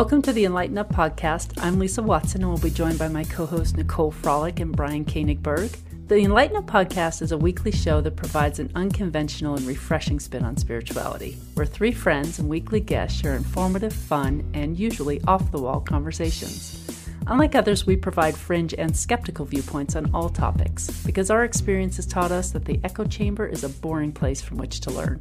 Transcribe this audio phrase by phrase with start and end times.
[0.00, 1.62] Welcome to the Enlighten Up podcast.
[1.62, 5.04] I'm Lisa Watson and we'll be joined by my co host Nicole Frolick and Brian
[5.04, 5.76] Koenigberg.
[6.08, 10.42] The Enlighten Up podcast is a weekly show that provides an unconventional and refreshing spin
[10.42, 15.60] on spirituality, where three friends and weekly guests share informative, fun, and usually off the
[15.60, 16.82] wall conversations.
[17.26, 22.06] Unlike others, we provide fringe and skeptical viewpoints on all topics because our experience has
[22.06, 25.20] taught us that the echo chamber is a boring place from which to learn.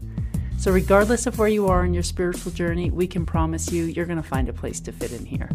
[0.59, 4.05] So, regardless of where you are in your spiritual journey, we can promise you you're
[4.05, 5.50] going to find a place to fit in here.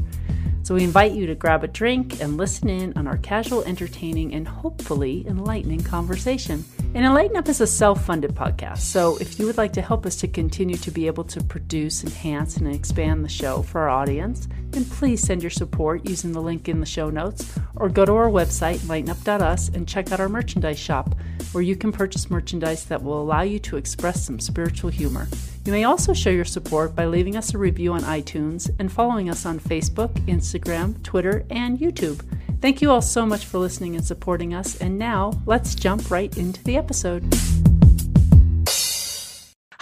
[0.62, 4.33] So, we invite you to grab a drink and listen in on our casual, entertaining,
[4.33, 6.65] and hopefully enlightening conversation.
[6.95, 8.79] And Enlighten Up is a self funded podcast.
[8.79, 12.05] So, if you would like to help us to continue to be able to produce,
[12.05, 16.41] enhance, and expand the show for our audience, then please send your support using the
[16.41, 20.29] link in the show notes or go to our website, enlightenup.us, and check out our
[20.29, 21.17] merchandise shop
[21.51, 25.27] where you can purchase merchandise that will allow you to express some spiritual humor.
[25.65, 29.28] You may also show your support by leaving us a review on iTunes and following
[29.31, 32.25] us on Facebook, Instagram, Twitter, and YouTube.
[32.65, 34.81] Thank you all so much for listening and supporting us.
[34.81, 37.23] And now, let's jump right into the episode.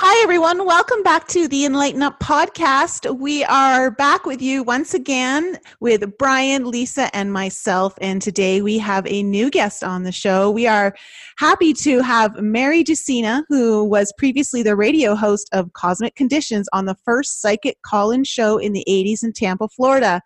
[0.04, 0.66] Hi, everyone.
[0.66, 3.08] Welcome back to the Enlighten Up podcast.
[3.20, 7.94] We are back with you once again with Brian, Lisa, and myself.
[8.00, 10.50] And today we have a new guest on the show.
[10.50, 10.92] We are
[11.38, 16.86] happy to have Mary Dusina, who was previously the radio host of Cosmic Conditions on
[16.86, 20.20] the first psychic call in show in the 80s in Tampa, Florida.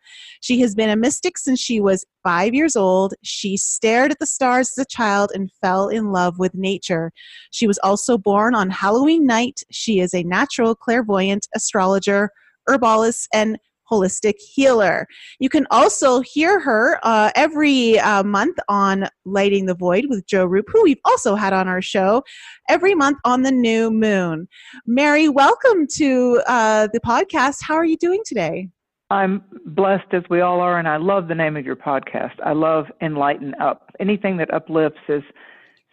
[0.47, 3.15] She has been a mystic since she was five years old.
[3.25, 7.11] She stared at the stars as a child and fell in love with nature.
[7.51, 9.65] She was also born on Halloween night.
[9.73, 12.31] She is a natural clairvoyant, astrologer,
[12.69, 13.59] herbalist, and
[13.91, 15.09] holistic healer.
[15.41, 20.47] You can also hear her uh, every uh, month on Lighting the Void with Joe
[20.47, 22.23] Roop, who we've also had on our show
[22.69, 24.47] every month on the new moon.
[24.87, 27.65] Mary, welcome to uh, the podcast.
[27.65, 28.69] How are you doing today?
[29.11, 32.35] I'm blessed as we all are, and I love the name of your podcast.
[32.45, 33.95] I love Enlighten Up.
[34.01, 35.23] Anything that uplifts is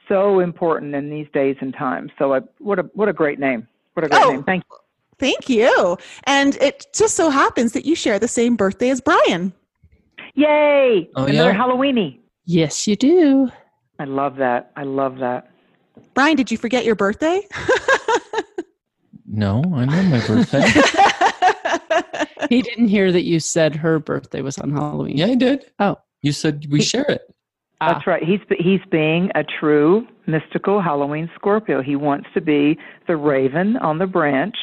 [0.07, 2.11] so important in these days and times.
[2.17, 3.67] So, I, what a what a great name!
[3.93, 4.43] What a great oh, name!
[4.43, 4.77] Thank you.
[5.19, 5.97] Thank you.
[6.25, 9.53] And it just so happens that you share the same birthday as Brian.
[10.33, 11.09] Yay!
[11.15, 11.57] Oh, Another yeah?
[11.57, 12.19] Halloweeny.
[12.45, 13.49] Yes, you do.
[13.99, 14.71] I love that.
[14.75, 15.51] I love that.
[16.15, 17.47] Brian, did you forget your birthday?
[19.27, 20.63] no, I know my birthday.
[22.53, 25.17] he didn't hear that you said her birthday was on Halloween.
[25.17, 25.65] Yeah, he did.
[25.79, 25.97] Oh.
[26.21, 27.21] You said we share it.
[27.81, 28.11] That's ah.
[28.11, 28.23] right.
[28.23, 31.81] He's he's being a true mystical Halloween Scorpio.
[31.81, 32.77] He wants to be
[33.07, 34.55] the raven on the branch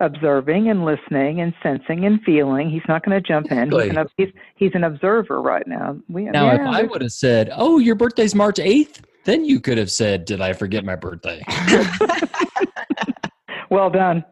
[0.00, 2.68] observing and listening and sensing and feeling.
[2.68, 3.70] He's not going to jump in.
[3.70, 5.96] He's an, he's, he's an observer right now.
[6.08, 9.60] We, now, yeah, if I would have said, "Oh, your birthday's March 8th," then you
[9.60, 11.42] could have said, "Did I forget my birthday?"
[13.70, 14.24] well done.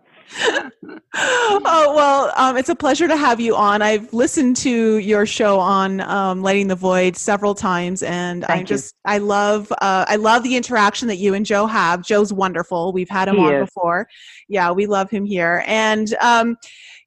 [1.14, 3.82] Oh well um, it's a pleasure to have you on.
[3.82, 8.94] I've listened to your show on um, lighting the void several times and i just
[9.04, 12.02] i love uh, i love the interaction that you and joe have.
[12.02, 12.92] Joe's wonderful.
[12.92, 13.66] We've had him he on is.
[13.66, 14.06] before.
[14.48, 15.64] Yeah we love him here.
[15.66, 16.56] And um,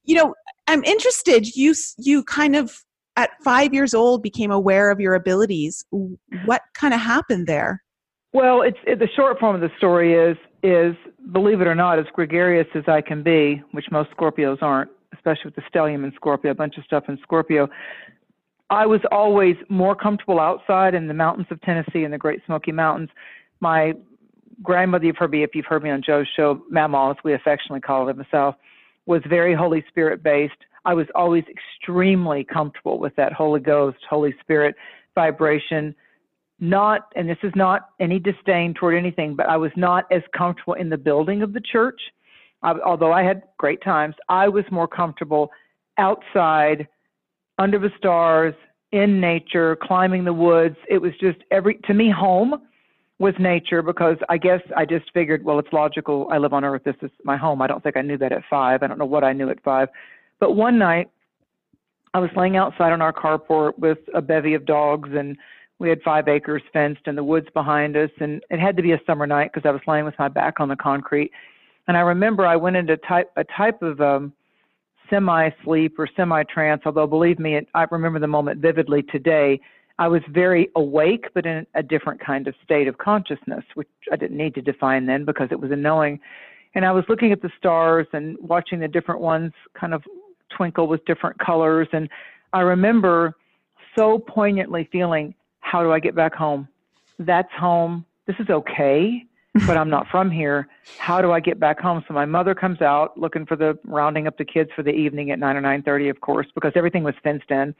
[0.03, 0.36] you know
[0.68, 2.80] i'm interested you you kind of
[3.18, 5.86] at five years old became aware of your abilities.
[6.46, 7.81] What kind of happened there?
[8.34, 10.95] Well it's it, the short form of the story is is,
[11.31, 15.45] believe it or not, as gregarious as I can be, which most Scorpios aren't, especially
[15.45, 17.69] with the stellium in Scorpio, a bunch of stuff in Scorpio.
[18.69, 22.71] I was always more comfortable outside in the mountains of Tennessee and the Great Smoky
[22.71, 23.09] Mountains.
[23.59, 23.93] My
[24.63, 27.81] grandmother, you've heard me, if you've heard me on Joe's show, Mama, as we affectionately
[27.81, 28.25] call it in
[29.05, 30.53] was very Holy Spirit based.
[30.83, 34.75] I was always extremely comfortable with that Holy Ghost, Holy Spirit
[35.13, 35.95] vibration
[36.59, 40.73] not, and this is not any disdain toward anything, but I was not as comfortable
[40.73, 41.99] in the building of the church.
[42.63, 45.51] I, although I had great times, I was more comfortable
[45.97, 46.88] outside,
[47.57, 48.53] under the stars,
[48.91, 50.77] in nature, climbing the woods.
[50.89, 52.61] It was just every, to me, home
[53.19, 56.27] was nature because I guess I just figured, well, it's logical.
[56.31, 56.83] I live on earth.
[56.85, 57.62] This is my home.
[57.62, 58.83] I don't think I knew that at five.
[58.83, 59.89] I don't know what I knew at five.
[60.39, 61.09] But one night,
[62.13, 65.38] I was laying outside on our carport with a bevy of dogs and
[65.80, 68.94] we had five acres fenced and the woods behind us and it had to be
[68.94, 71.31] a summer night because i was laying with my back on the concrete.
[71.88, 74.33] And i remember i went into type a type of um
[75.10, 79.60] semi sleep or semi trance although believe me it, i remember the moment vividly today.
[79.98, 84.16] I was very awake but in a different kind of state of consciousness which i
[84.16, 86.19] didn't need to define then because it was a knowing.
[86.74, 90.04] And i was looking at the stars and watching the different ones kind of
[90.56, 91.88] twinkle with different colors.
[91.92, 92.10] And
[92.54, 93.36] i remember
[93.98, 95.33] so poignantly feeling
[95.65, 96.67] how do I get back home?
[97.17, 98.06] That's home.
[98.27, 99.25] This is okay.
[99.65, 100.67] but I'm not from here.
[100.97, 102.03] How do I get back home?
[102.07, 105.31] So my mother comes out looking for the rounding up the kids for the evening
[105.31, 107.73] at nine or nine thirty, of course, because everything was fenced in,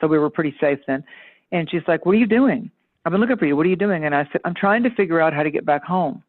[0.00, 1.02] so we were pretty safe then.
[1.50, 2.70] And she's like, "What are you doing?
[3.04, 3.56] I've been looking for you.
[3.56, 5.64] What are you doing?" And I said, "I'm trying to figure out how to get
[5.64, 6.22] back home."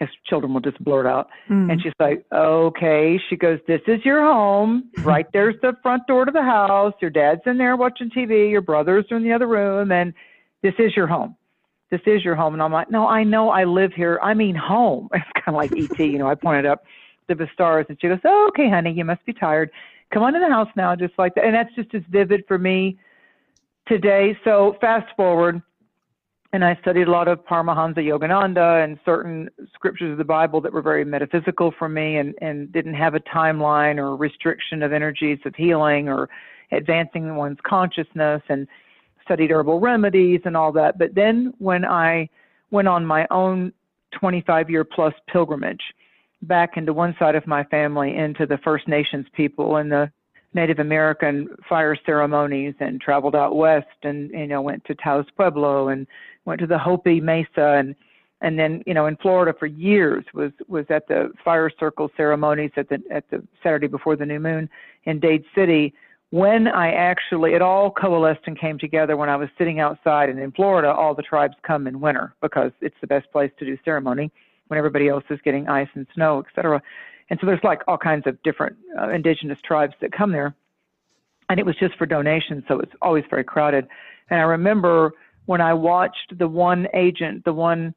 [0.00, 1.28] As children will just blurt out.
[1.48, 1.70] Mm.
[1.70, 3.18] And she's like, okay.
[3.30, 4.90] She goes, this is your home.
[5.04, 6.94] Right there's the front door to the house.
[7.00, 8.50] Your dad's in there watching TV.
[8.50, 9.92] Your brothers are in the other room.
[9.92, 10.12] And
[10.62, 11.36] this is your home.
[11.90, 12.54] This is your home.
[12.54, 14.18] And I'm like, no, I know I live here.
[14.22, 15.08] I mean, home.
[15.14, 15.98] It's kind of like ET.
[15.98, 16.84] You know, I pointed up
[17.28, 19.70] to the stars and she goes, oh, okay, honey, you must be tired.
[20.12, 21.44] Come on in the house now, just like that.
[21.44, 22.98] And that's just as vivid for me
[23.86, 24.36] today.
[24.44, 25.62] So fast forward
[26.54, 30.72] and I studied a lot of Paramahansa Yogananda and certain scriptures of the Bible that
[30.72, 35.40] were very metaphysical for me and, and didn't have a timeline or restriction of energies
[35.46, 36.28] of healing or
[36.70, 38.68] advancing one's consciousness and
[39.24, 40.96] studied herbal remedies and all that.
[40.96, 42.28] But then when I
[42.70, 43.72] went on my own
[44.12, 45.82] 25 year plus pilgrimage
[46.42, 50.08] back into one side of my family into the First Nations people and the
[50.54, 55.88] Native American fire ceremonies and traveled out west and you know went to Taos Pueblo
[55.88, 56.06] and
[56.44, 57.94] went to the Hopi Mesa and
[58.40, 62.72] and then you know in Florida for years was was at the fire circle ceremonies
[62.76, 64.68] at the at the Saturday before the new moon
[65.04, 65.94] in Dade City
[66.30, 70.38] when I actually it all coalesced and came together when I was sitting outside and
[70.38, 73.78] in Florida all the tribes come in winter because it's the best place to do
[73.84, 74.30] ceremony
[74.68, 76.82] when everybody else is getting ice and snow etc
[77.30, 80.54] and so there's like all kinds of different uh, indigenous tribes that come there.
[81.48, 83.86] And it was just for donations, so it's always very crowded.
[84.30, 85.12] And I remember
[85.46, 87.94] when I watched the one agent, the one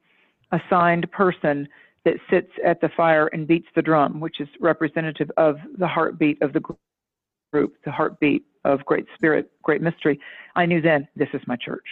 [0.51, 1.67] assigned person
[2.05, 6.41] that sits at the fire and beats the drum, which is representative of the heartbeat
[6.41, 6.61] of the
[7.51, 10.19] group, the heartbeat of Great Spirit, Great Mystery,
[10.55, 11.85] I knew then this is my church.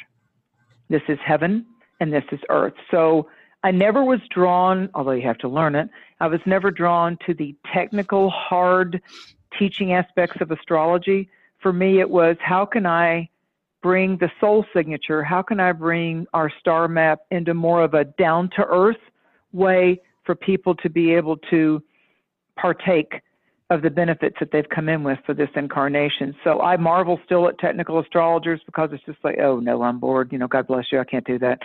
[0.89, 1.65] This is heaven
[1.99, 2.73] and this is earth.
[2.91, 3.29] So
[3.63, 7.33] I never was drawn, although you have to learn it, I was never drawn to
[7.33, 9.01] the technical, hard
[9.57, 11.29] teaching aspects of astrology.
[11.59, 13.29] For me, it was how can I
[13.85, 15.23] bring the soul signature?
[15.23, 18.97] How can I bring our star map into more of a down to earth
[19.53, 21.83] way for people to be able to
[22.55, 23.21] partake
[23.69, 26.35] of the benefits that they've come in with for this incarnation.
[26.43, 30.31] So I marvel still at technical astrologers because it's just like, oh no, I'm bored.
[30.31, 30.99] You know, God bless you.
[30.99, 31.59] I can't do that.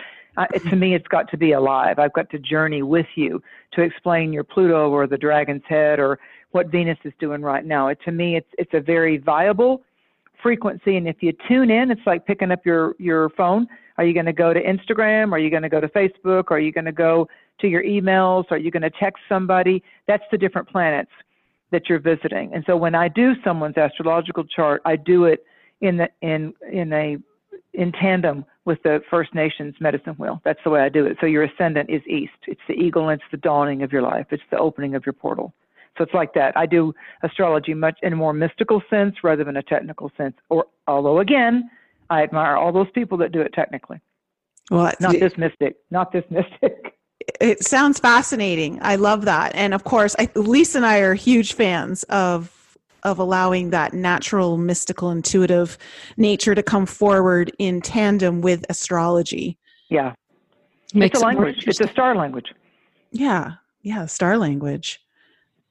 [0.69, 1.97] To me, it's got to be alive.
[1.97, 3.41] I've got to journey with you
[3.73, 6.19] to explain your Pluto or the dragon's head or
[6.51, 7.87] what Venus is doing right now.
[7.87, 9.81] It, to me, it's it's a very viable
[10.41, 10.97] frequency.
[10.97, 13.67] And if you tune in, it's like picking up your your phone.
[13.97, 15.31] Are you going to go to Instagram?
[15.31, 16.45] Are you going to go to Facebook?
[16.49, 17.27] Are you going to go
[17.59, 18.45] to your emails?
[18.49, 19.83] Are you going to text somebody?
[20.07, 21.11] That's the different planets
[21.71, 22.53] that you're visiting.
[22.53, 25.45] And so when I do someone's astrological chart, I do it
[25.81, 27.17] in the in in a
[27.73, 30.41] in tandem with the First Nations medicine wheel.
[30.43, 31.17] That's the way I do it.
[31.19, 32.33] So your ascendant is east.
[32.47, 34.27] It's the eagle and it's the dawning of your life.
[34.31, 35.53] It's the opening of your portal.
[35.97, 36.55] So it's like that.
[36.55, 36.93] I do
[37.23, 40.35] astrology much in a more mystical sense rather than a technical sense.
[40.49, 41.69] Or although again,
[42.09, 43.99] I admire all those people that do it technically.
[44.69, 46.95] Well, not this mystic, not this mystic
[47.39, 48.79] it sounds fascinating.
[48.81, 49.53] I love that.
[49.55, 52.57] And of course, I, Lisa and I are huge fans of
[53.03, 55.75] of allowing that natural, mystical, intuitive
[56.17, 59.57] nature to come forward in tandem with astrology.
[59.89, 60.13] Yeah.
[60.93, 61.63] Makes it's a language.
[61.63, 62.53] It it's a star language.
[63.11, 63.53] Yeah.
[63.81, 64.05] Yeah.
[64.05, 64.99] Star language.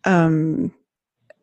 [0.05, 0.73] Um,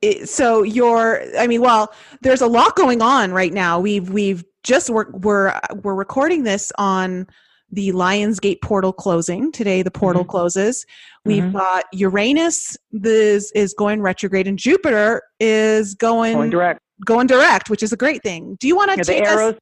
[0.02, 3.80] it, so you're, I mean, well, there's a lot going on right now.
[3.80, 7.28] We've, we've just, we're, we're, we're recording this on
[7.72, 9.52] the Lion's Gate portal closing.
[9.52, 10.32] Today, the portal mm-hmm.
[10.32, 10.86] closes.
[11.26, 11.58] We've mm-hmm.
[11.58, 16.82] got Uranus this is going retrograde, and Jupiter is going, going direct.
[17.06, 18.58] Going direct, which is a great thing.
[18.60, 19.54] Do you want to yeah, take the arrows?
[19.54, 19.60] Us-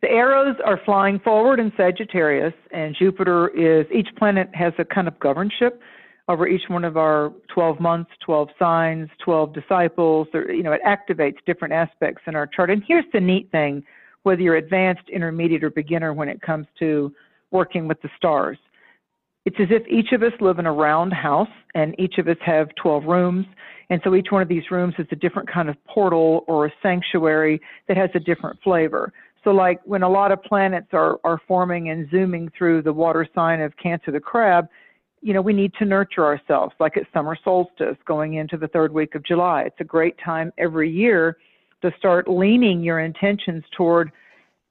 [0.00, 3.86] the arrows are flying forward in Sagittarius, and Jupiter is.
[3.90, 5.78] Each planet has a kind of governship
[6.28, 10.28] over each one of our 12 months, 12 signs, 12 disciples.
[10.32, 12.70] Or, you know, it activates different aspects in our chart.
[12.70, 13.84] And here's the neat thing:
[14.22, 17.12] whether you're advanced, intermediate, or beginner when it comes to
[17.50, 18.58] working with the stars.
[19.44, 22.38] It's as if each of us live in a round house and each of us
[22.40, 23.46] have 12 rooms.
[23.90, 26.72] And so each one of these rooms is a different kind of portal or a
[26.82, 29.12] sanctuary that has a different flavor.
[29.44, 33.28] So like when a lot of planets are, are forming and zooming through the water
[33.34, 34.66] sign of Cancer the Crab,
[35.24, 38.92] you know, we need to nurture ourselves, like at summer solstice going into the third
[38.92, 39.62] week of July.
[39.62, 41.38] It's a great time every year
[41.80, 44.12] to start leaning your intentions toward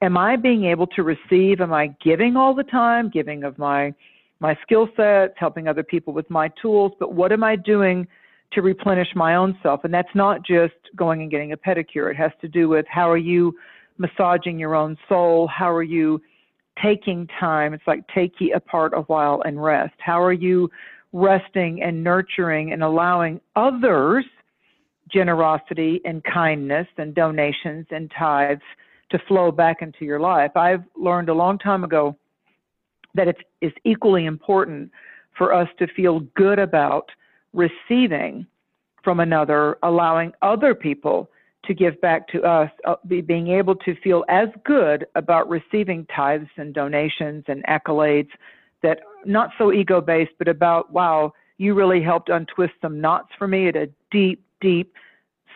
[0.03, 1.59] am I being able to receive?
[1.59, 3.95] Am I giving all the time, giving of my
[4.39, 8.05] my skill sets, helping other people with my tools, but what am I doing
[8.51, 9.85] to replenish my own self?
[9.85, 12.11] And that's not just going and getting a pedicure.
[12.11, 13.55] It has to do with how are you
[13.97, 15.47] massaging your own soul?
[15.47, 16.21] How are you
[16.81, 17.73] taking time.
[17.73, 19.93] It's like take ye apart a while and rest.
[19.99, 20.69] How are you
[21.11, 24.25] resting and nurturing and allowing others
[25.11, 28.61] generosity and kindness and donations and tithes
[29.11, 30.51] to flow back into your life?
[30.55, 32.17] I've learned a long time ago
[33.13, 34.91] that it's, it's equally important
[35.37, 37.09] for us to feel good about
[37.53, 38.47] receiving
[39.03, 41.29] from another, allowing other people
[41.65, 46.05] to give back to us, uh, be, being able to feel as good about receiving
[46.15, 48.29] tithes and donations and accolades
[48.81, 53.47] that not so ego based, but about, wow, you really helped untwist some knots for
[53.47, 54.93] me at a deep, deep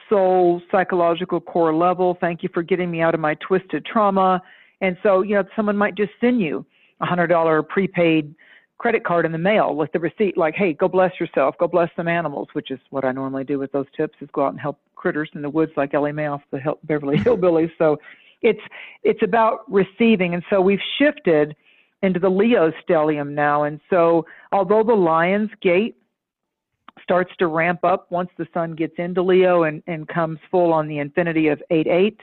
[0.09, 2.17] soul psychological core level.
[2.21, 4.41] Thank you for getting me out of my twisted trauma.
[4.79, 6.65] And so, you know, someone might just send you
[7.01, 8.33] a hundred dollar prepaid
[8.77, 11.89] credit card in the mail with the receipt like hey go bless yourself go bless
[11.95, 14.59] some animals which is what i normally do with those tips is go out and
[14.59, 17.71] help critters in the woods like ellie mae off the beverly hillbillies.
[17.77, 17.97] So
[18.41, 18.59] it's
[19.03, 20.33] it's about receiving.
[20.33, 21.55] And so we've shifted
[22.03, 23.63] into the leo stellium now.
[23.63, 25.95] And so although the lion's gate
[27.01, 30.87] starts to ramp up once the sun gets into leo and, and comes full on
[30.87, 32.19] the infinity of 8 8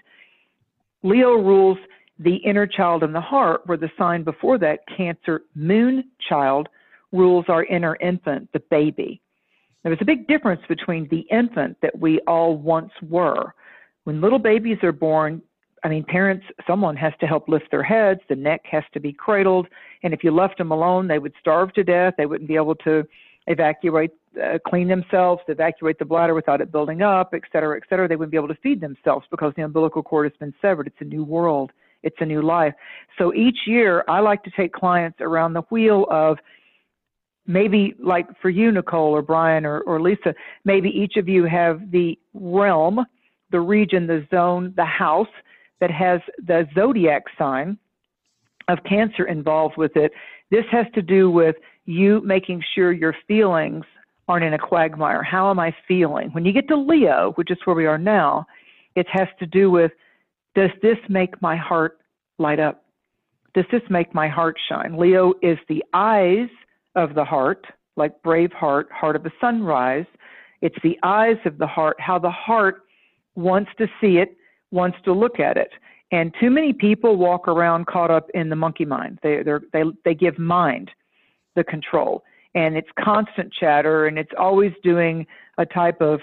[1.02, 1.78] leo rules
[2.18, 6.68] the inner child and the heart, were the sign before that, Cancer moon child,
[7.12, 9.20] rules our inner infant, the baby.
[9.82, 13.54] There's a big difference between the infant that we all once were.
[14.04, 15.42] When little babies are born,
[15.82, 19.12] I mean, parents, someone has to help lift their heads, the neck has to be
[19.12, 19.66] cradled,
[20.02, 22.14] and if you left them alone, they would starve to death.
[22.16, 23.06] They wouldn't be able to
[23.46, 28.08] evacuate, uh, clean themselves, evacuate the bladder without it building up, et cetera, et cetera.
[28.08, 30.86] They wouldn't be able to feed themselves because the umbilical cord has been severed.
[30.86, 31.72] It's a new world
[32.04, 32.74] it's a new life.
[33.18, 36.38] So each year, I like to take clients around the wheel of
[37.46, 40.34] maybe like for you, Nicole or Brian or, or Lisa,
[40.64, 43.04] maybe each of you have the realm,
[43.50, 45.28] the region, the zone, the house
[45.80, 47.78] that has the zodiac sign
[48.68, 50.12] of Cancer involved with it.
[50.50, 53.84] This has to do with you making sure your feelings
[54.26, 55.22] aren't in a quagmire.
[55.22, 56.30] How am I feeling?
[56.30, 58.46] When you get to Leo, which is where we are now,
[58.96, 59.92] it has to do with
[60.54, 61.98] does this make my heart
[62.38, 62.84] light up?
[63.54, 64.96] Does this make my heart shine?
[64.96, 66.48] Leo is the eyes
[66.96, 70.06] of the heart, like brave heart, heart of the sunrise.
[70.60, 72.82] It's the eyes of the heart, how the heart
[73.34, 74.36] wants to see it,
[74.70, 75.70] wants to look at it.
[76.10, 79.18] And too many people walk around caught up in the monkey mind.
[79.22, 79.42] They
[79.72, 80.90] they they give mind
[81.56, 85.26] the control, and it's constant chatter, and it's always doing
[85.58, 86.20] a type of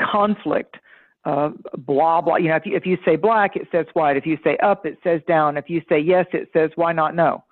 [0.00, 0.76] conflict
[1.24, 2.36] uh, blah blah.
[2.36, 4.16] You know, if you, if you say black, it says white.
[4.16, 5.56] If you say up, it says down.
[5.56, 7.44] If you say yes, it says why not no.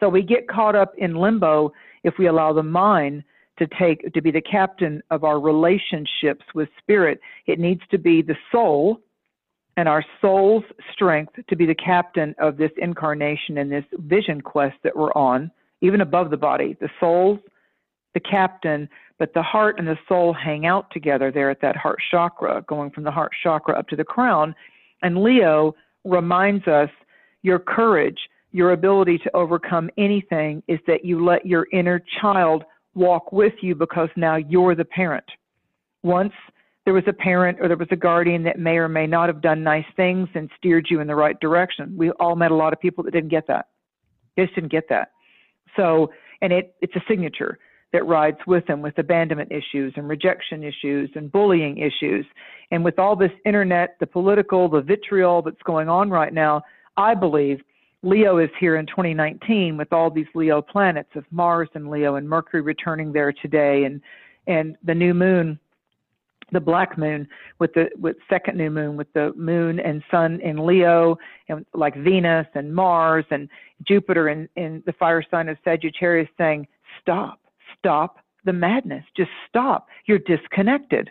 [0.00, 3.24] So we get caught up in limbo if we allow the mind
[3.58, 7.20] to take to be the captain of our relationships with spirit.
[7.46, 9.00] It needs to be the soul
[9.76, 14.76] and our soul's strength to be the captain of this incarnation and this vision quest
[14.84, 16.76] that we're on, even above the body.
[16.80, 17.40] The soul's
[18.14, 21.98] the captain but the heart and the soul hang out together there at that heart
[22.10, 24.54] chakra, going from the heart chakra up to the crown.
[25.02, 26.90] And Leo reminds us
[27.42, 28.18] your courage,
[28.52, 33.74] your ability to overcome anything is that you let your inner child walk with you
[33.74, 35.24] because now you're the parent.
[36.02, 36.32] Once
[36.84, 39.40] there was a parent or there was a guardian that may or may not have
[39.40, 41.96] done nice things and steered you in the right direction.
[41.96, 43.68] We all met a lot of people that didn't get that.
[44.36, 45.12] They just didn't get that.
[45.76, 46.10] So,
[46.42, 47.58] and it, it's a signature
[47.94, 52.26] that rides with them with abandonment issues and rejection issues and bullying issues.
[52.72, 56.62] And with all this internet, the political, the vitriol that's going on right now,
[56.96, 57.60] I believe
[58.02, 62.28] Leo is here in 2019 with all these Leo planets of Mars and Leo and
[62.28, 64.02] Mercury returning there today and
[64.46, 65.58] and the new moon
[66.52, 67.26] the black moon
[67.58, 71.16] with the with second new moon with the moon and sun in Leo
[71.48, 73.48] and like Venus and Mars and
[73.88, 76.66] Jupiter in, in the fire sign of Sagittarius saying
[77.00, 77.40] stop
[77.78, 79.04] stop the madness.
[79.16, 79.88] Just stop.
[80.06, 81.10] You're disconnected.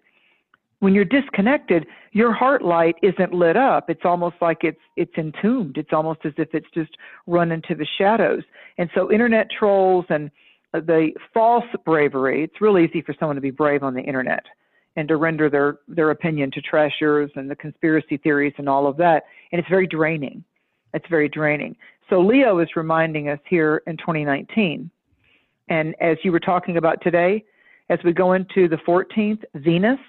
[0.80, 3.90] When you're disconnected, your heart light isn't lit up.
[3.90, 5.78] It's almost like it's it's entombed.
[5.78, 6.92] It's almost as if it's just
[7.26, 8.44] run into the shadows.
[8.78, 10.30] And so internet trolls and
[10.74, 14.44] the false bravery, it's really easy for someone to be brave on the internet
[14.96, 18.88] and to render their, their opinion to trash yours and the conspiracy theories and all
[18.88, 19.24] of that.
[19.52, 20.44] And it's very draining.
[20.94, 21.76] It's very draining.
[22.10, 24.90] So Leo is reminding us here in 2019
[25.70, 27.44] and as you were talking about today,
[27.90, 30.00] as we go into the 14th, Venus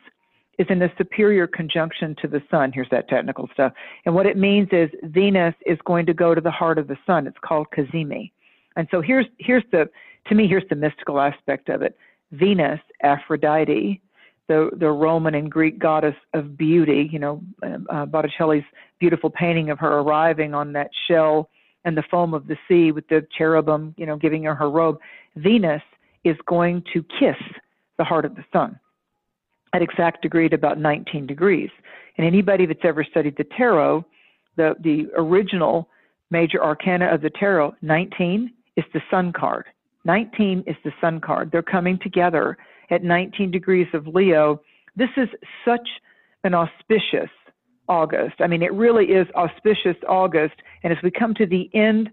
[0.58, 2.70] is in a superior conjunction to the sun.
[2.73, 3.73] Here's that technical stuff.
[4.06, 6.96] And what it means is Venus is going to go to the heart of the
[7.06, 7.26] sun.
[7.26, 8.30] It's called Cazimi.
[8.76, 9.88] And so here's here's the
[10.28, 11.96] to me here's the mystical aspect of it.
[12.32, 14.00] Venus, Aphrodite,
[14.49, 17.08] the the Roman and Greek goddess of beauty.
[17.12, 17.42] You know,
[17.90, 18.64] uh, Botticelli's
[18.99, 21.50] beautiful painting of her arriving on that shell
[21.85, 24.99] and the foam of the sea with the cherubim, you know, giving her her robe,
[25.37, 25.83] Venus
[26.25, 27.37] is going to kiss
[27.99, 28.79] the heart of the sun
[29.75, 31.71] at exact degree at about 19 degrees.
[32.17, 34.05] And anybody that's ever studied the tarot,
[34.57, 35.88] the, the original
[36.31, 39.67] major arcana of the tarot, 19 is the sun card.
[40.05, 41.50] 19 is the sun card.
[41.50, 42.57] They're coming together
[42.91, 44.61] at 19 degrees of Leo.
[44.97, 45.29] This is
[45.64, 45.88] such
[46.45, 47.31] an auspicious
[47.88, 48.37] August.
[48.41, 50.55] I mean, it really is auspicious August.
[50.83, 52.11] And as we come to the end,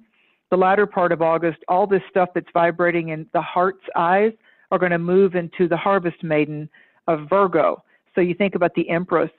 [0.50, 4.34] the latter part of August, all this stuff that's vibrating in the heart's eyes
[4.70, 6.70] are going to move into the harvest maiden
[7.08, 7.84] of Virgo.
[8.16, 9.32] So you think about the Empress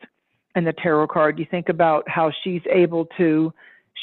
[0.54, 3.52] and the tarot card, you think about how she's able to,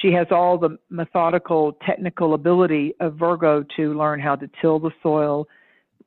[0.02, 4.92] she has all the methodical, technical ability of Virgo to learn how to till the
[5.02, 5.48] soil,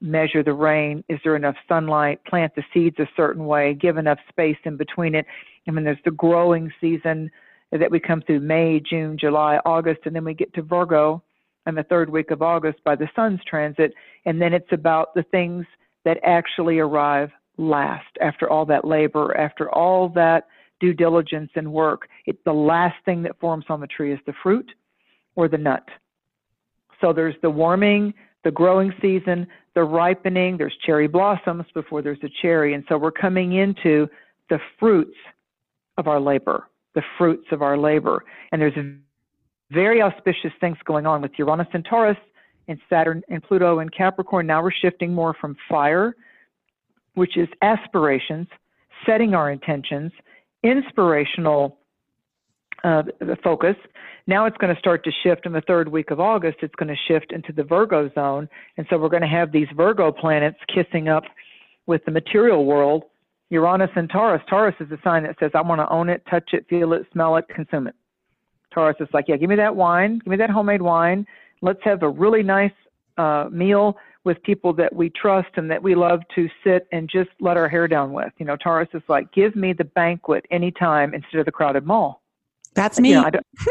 [0.02, 4.18] measure the rain, is there enough sunlight, plant the seeds a certain way, give enough
[4.28, 5.25] space in between it.
[5.66, 7.30] I mean, there's the growing season
[7.71, 11.23] that we come through May, June, July, August, and then we get to Virgo
[11.66, 13.94] in the third week of August by the sun's transit.
[14.26, 15.64] And then it's about the things
[16.04, 20.49] that actually arrive last after all that labor, after all that
[20.80, 22.09] due diligence and work.
[22.26, 24.68] It, the last thing that forms on the tree is the fruit
[25.37, 25.87] or the nut.
[27.00, 28.12] So there's the warming,
[28.44, 32.75] the growing season, the ripening, there's cherry blossoms before there's a cherry.
[32.75, 34.09] And so we're coming into
[34.50, 35.17] the fruits
[35.97, 38.25] of our labor, the fruits of our labor.
[38.50, 38.75] And there's
[39.71, 42.19] very auspicious things going on with Uranus and Taurus
[42.69, 44.47] and Saturn and Pluto and Capricorn.
[44.47, 46.14] Now we're shifting more from fire
[47.14, 48.49] which is aspirations,
[49.07, 50.12] setting our intentions,
[50.62, 51.79] inspirational
[52.84, 53.76] uh, the focus.
[54.26, 56.58] Now it's going to start to shift in the third week of August.
[56.62, 58.48] It's going to shift into the Virgo zone.
[58.76, 61.24] And so we're going to have these Virgo planets kissing up
[61.86, 63.04] with the material world.
[63.50, 64.42] Uranus and Taurus.
[64.48, 67.06] Taurus is a sign that says, I want to own it, touch it, feel it,
[67.12, 67.94] smell it, consume it.
[68.72, 71.26] Taurus is like, yeah, give me that wine, give me that homemade wine.
[71.60, 72.72] Let's have a really nice
[73.18, 77.28] uh, meal with people that we trust and that we love to sit and just
[77.40, 78.32] let our hair down with.
[78.38, 82.22] You know, Taurus is like, give me the banquet anytime instead of the crowded mall.
[82.75, 83.11] That's me.
[83.11, 83.30] You know,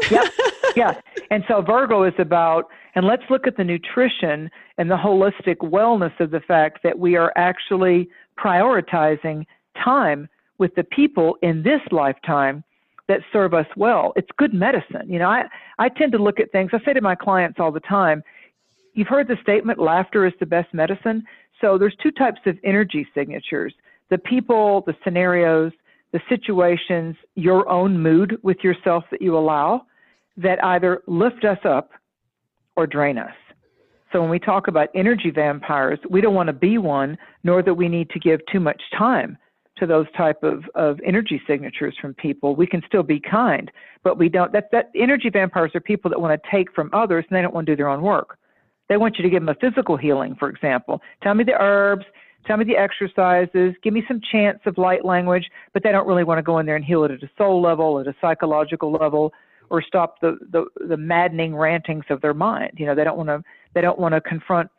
[0.09, 0.29] yeah,
[0.75, 1.01] yeah.
[1.29, 6.17] And so Virgo is about, and let's look at the nutrition and the holistic wellness
[6.19, 9.45] of the fact that we are actually prioritizing
[9.83, 12.63] time with the people in this lifetime
[13.07, 14.13] that serve us well.
[14.15, 15.09] It's good medicine.
[15.09, 15.43] You know, I,
[15.79, 18.23] I tend to look at things, I say to my clients all the time,
[18.93, 21.23] you've heard the statement laughter is the best medicine.
[21.59, 23.73] So there's two types of energy signatures
[24.09, 25.71] the people, the scenarios,
[26.13, 29.85] the situations, your own mood with yourself that you allow
[30.37, 31.91] that either lift us up
[32.75, 33.33] or drain us.
[34.11, 37.73] So when we talk about energy vampires, we don't want to be one, nor that
[37.73, 39.37] we need to give too much time
[39.77, 42.55] to those type of, of energy signatures from people.
[42.55, 43.71] We can still be kind,
[44.03, 47.25] but we don't that that energy vampires are people that want to take from others
[47.29, 48.37] and they don't want to do their own work.
[48.89, 51.01] They want you to give them a physical healing, for example.
[51.23, 52.05] Tell me the herbs,
[52.45, 56.23] tell me the exercises, give me some chants of light language, but they don't really
[56.23, 58.91] want to go in there and heal it at a soul level, at a psychological
[58.91, 59.33] level,
[59.69, 62.73] or stop the, the, the maddening rantings of their mind.
[62.77, 64.69] You know, they don't want to they don't want to confront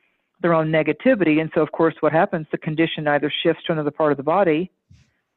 [0.42, 1.40] their own negativity.
[1.40, 4.24] And so of course what happens, the condition either shifts to another part of the
[4.24, 4.70] body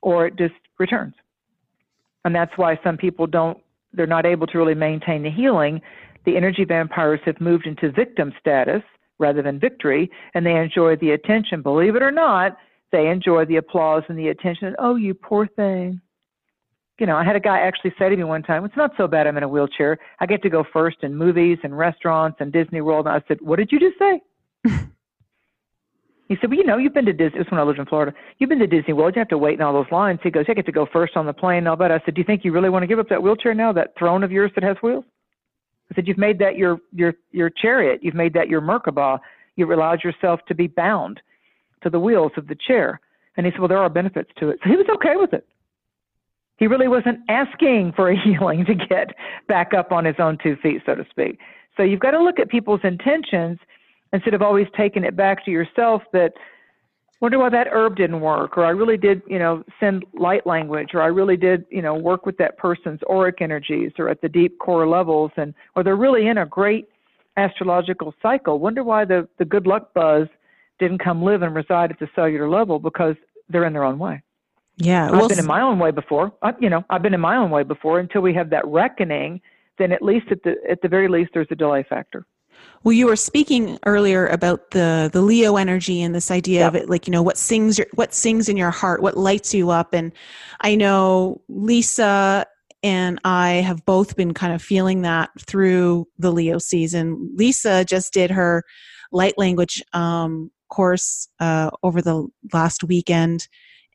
[0.01, 1.13] or it just returns.
[2.25, 3.57] And that's why some people don't
[3.93, 5.81] they're not able to really maintain the healing
[6.25, 8.81] the energy vampires have moved into victim status
[9.19, 11.61] rather than victory, and they enjoy the attention.
[11.61, 12.57] Believe it or not,
[12.91, 14.75] they enjoy the applause and the attention.
[14.79, 16.01] Oh, you poor thing.
[16.99, 19.07] You know, I had a guy actually say to me one time, It's not so
[19.07, 19.97] bad I'm in a wheelchair.
[20.21, 23.05] I get to go first in movies and restaurants and Disney World.
[23.05, 24.21] And I said, What did you just say?
[26.29, 27.39] he said, Well, you know, you've been to Disney.
[27.39, 28.13] This when I lived in Florida.
[28.37, 29.13] You've been to Disney World.
[29.15, 30.21] You have to wait in all those lines.
[30.23, 31.91] He goes, I get to go first on the plane and all that.
[31.91, 33.93] I said, Do you think you really want to give up that wheelchair now, that
[33.99, 35.03] throne of yours that has wheels?
[35.91, 39.19] I said, You've made that your your your chariot, you've made that your Merkaba,
[39.55, 41.21] you've allowed yourself to be bound
[41.83, 42.99] to the wheels of the chair.
[43.37, 44.59] And he said, Well, there are benefits to it.
[44.63, 45.47] So he was okay with it.
[46.57, 49.15] He really wasn't asking for a healing to get
[49.47, 51.39] back up on his own two feet, so to speak.
[51.77, 53.59] So you've got to look at people's intentions
[54.13, 56.33] instead of always taking it back to yourself that
[57.21, 60.89] wonder why that herb didn't work or i really did you know send light language
[60.93, 64.29] or i really did you know work with that person's auric energies or at the
[64.29, 66.87] deep core levels and or they're really in a great
[67.37, 68.59] astrological cycle.
[68.59, 70.27] Wonder why the the good luck buzz
[70.79, 73.15] didn't come live and reside at the cellular level because
[73.49, 74.21] they're in their own way.
[74.77, 76.33] Yeah well, i've been in my own way before.
[76.41, 77.99] I, you know i've been in my own way before.
[77.99, 79.41] Until we have that reckoning
[79.77, 82.25] then at least at the at the very least there's a delay factor
[82.83, 86.67] well, you were speaking earlier about the the Leo energy and this idea yeah.
[86.67, 89.53] of it, like you know, what sings your, what sings in your heart, what lights
[89.53, 90.11] you up, and
[90.61, 92.45] I know Lisa
[92.83, 97.31] and I have both been kind of feeling that through the Leo season.
[97.35, 98.63] Lisa just did her
[99.11, 103.47] light language um, course uh, over the last weekend.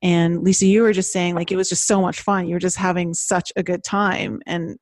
[0.03, 2.49] And Lisa, you were just saying like it was just so much fun.
[2.49, 4.77] You were just having such a good time and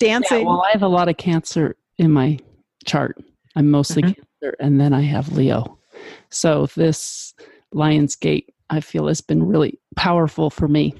[0.00, 0.40] dancing.
[0.40, 2.38] Yeah, well, I have a lot of Cancer in my
[2.88, 3.16] chart.
[3.56, 4.12] I'm mostly mm-hmm.
[4.40, 5.78] Cancer, and then I have Leo.
[6.30, 7.34] So this
[7.72, 10.94] Lion's Gate, I feel, has been really powerful for me.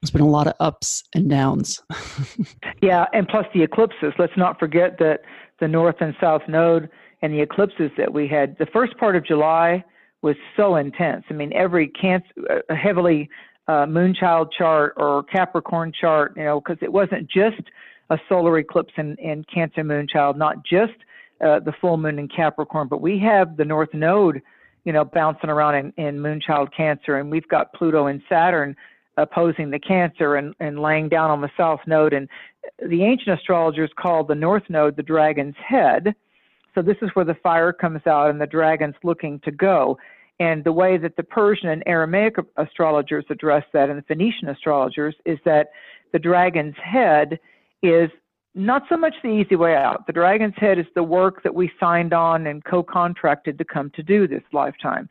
[0.00, 1.82] There's been a lot of ups and downs.
[2.82, 4.12] yeah, and plus the eclipses.
[4.18, 5.22] Let's not forget that
[5.60, 6.88] the north and south node
[7.20, 8.56] and the eclipses that we had.
[8.58, 9.84] The first part of July
[10.22, 11.24] was so intense.
[11.30, 13.28] I mean, every cancer, uh, heavily
[13.66, 17.62] uh, moonchild chart or Capricorn chart, you know, because it wasn't just
[18.10, 20.94] a solar eclipse in, in Cancer moonchild, not just
[21.44, 24.42] uh, the full moon in Capricorn, but we have the North Node,
[24.84, 28.74] you know, bouncing around in, in moonchild Cancer, and we've got Pluto and Saturn
[29.18, 32.12] opposing the Cancer and, and laying down on the South Node.
[32.12, 32.28] And
[32.88, 36.14] the ancient astrologers called the North Node the dragon's head.
[36.74, 39.98] So this is where the fire comes out and the dragon's looking to go.
[40.40, 45.16] And the way that the Persian and Aramaic astrologers address that and the Phoenician astrologers
[45.26, 45.70] is that
[46.12, 47.40] the dragon's head
[47.82, 48.10] is
[48.54, 50.06] not so much the easy way out.
[50.06, 53.90] The dragon's head is the work that we signed on and co contracted to come
[53.90, 55.08] to do this lifetime.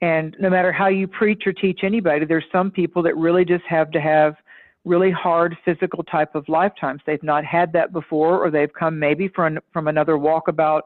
[0.00, 3.64] And no matter how you preach or teach anybody, there's some people that really just
[3.64, 4.36] have to have
[4.84, 7.00] really hard physical type of lifetimes.
[7.04, 10.82] They've not had that before, or they've come maybe from from another walkabout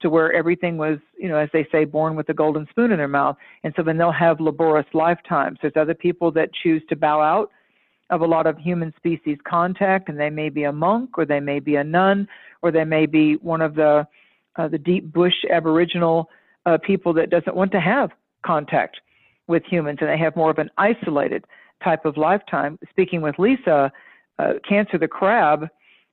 [0.00, 2.98] to where everything was, you know, as they say, born with a golden spoon in
[2.98, 3.36] their mouth.
[3.62, 5.58] And so then they'll have laborious lifetimes.
[5.62, 7.50] There's other people that choose to bow out
[8.12, 11.40] of a lot of human species contact, and they may be a monk, or they
[11.40, 12.28] may be a nun,
[12.60, 14.06] or they may be one of the
[14.56, 16.28] uh, the deep bush Aboriginal
[16.66, 18.10] uh, people that doesn't want to have
[18.44, 19.00] contact
[19.46, 21.44] with humans, and they have more of an isolated
[21.82, 22.78] type of lifetime.
[22.90, 23.90] Speaking with Lisa,
[24.38, 25.68] uh, Cancer the crab,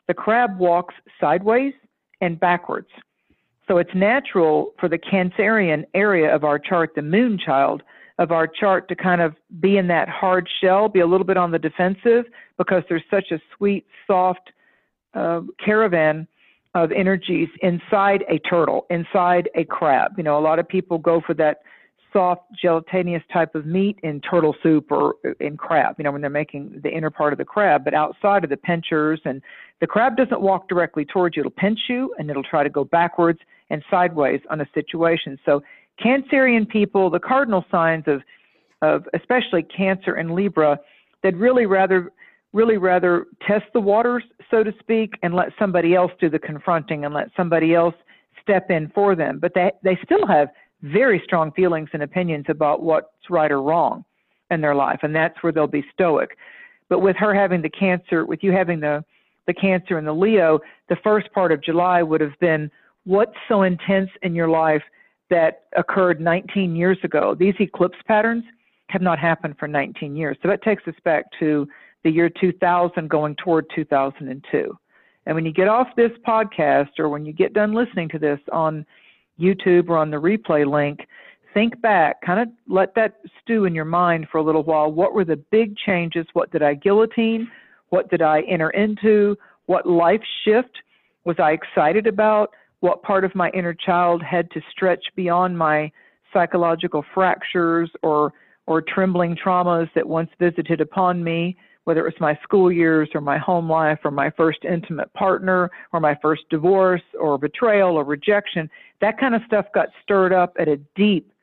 [0.08, 1.74] the crab walks sideways
[2.22, 2.88] and backwards.
[3.68, 7.84] So it's natural for the Cancerian area of our chart, the moon child,
[8.20, 11.38] of our chart to kind of be in that hard shell, be a little bit
[11.38, 12.26] on the defensive
[12.58, 14.52] because there's such a sweet, soft
[15.14, 16.28] uh, caravan
[16.76, 20.12] of energies inside a turtle, inside a crab.
[20.18, 21.62] You know, a lot of people go for that
[22.12, 26.30] soft, gelatinous type of meat in turtle soup or in crab, you know, when they're
[26.30, 29.42] making the inner part of the crab, but outside of the pinchers and
[29.80, 31.42] the crab doesn't walk directly towards you.
[31.42, 35.40] It'll pinch you and it'll try to go backwards and sideways on a situation.
[35.46, 35.62] So
[36.04, 38.22] Cancerian people, the cardinal signs of,
[38.82, 40.80] of especially Cancer and Libra,
[41.24, 42.12] they'd really rather
[42.52, 47.06] really rather test the waters, so to speak, and let somebody else do the confronting
[47.06, 47.94] and let somebody else
[48.42, 49.40] step in for them.
[49.40, 50.50] But they they still have
[50.82, 54.06] very strong feelings and opinions about what's right or wrong
[54.50, 56.38] in their life, and that's where they'll be stoic.
[56.88, 59.04] But with her having the cancer, with you having the
[59.46, 60.60] the cancer and the Leo,
[60.90, 62.70] the first part of July would have been
[63.06, 64.84] what's so intense in your life
[65.30, 67.36] that occurred 19 years ago.
[67.38, 68.44] These eclipse patterns
[68.90, 70.38] have not happened for 19 years.
[70.42, 71.68] So that takes us back to
[72.04, 74.78] the year 2000 going toward 2002.
[75.26, 78.40] And when you get off this podcast or when you get done listening to this
[78.52, 78.86] on
[79.40, 81.02] YouTube or on the replay link,
[81.54, 84.92] think back, kind of let that stew in your mind for a little while.
[84.92, 86.26] What were the big changes?
[86.34, 87.50] What did I guillotine?
[87.90, 89.38] What did I enter into?
[89.66, 90.80] What life shift
[91.26, 92.52] was I excited about?
[92.82, 95.92] What part of my inner child had to stretch beyond my
[96.34, 98.34] psychological fractures or
[98.68, 103.22] or trembling traumas that once visited upon me, whether it was my school years or
[103.22, 108.04] my home life or my first intimate partner or my first divorce or betrayal or
[108.04, 108.70] rejection,
[109.02, 111.34] that kind of stuff got stirred up at a deep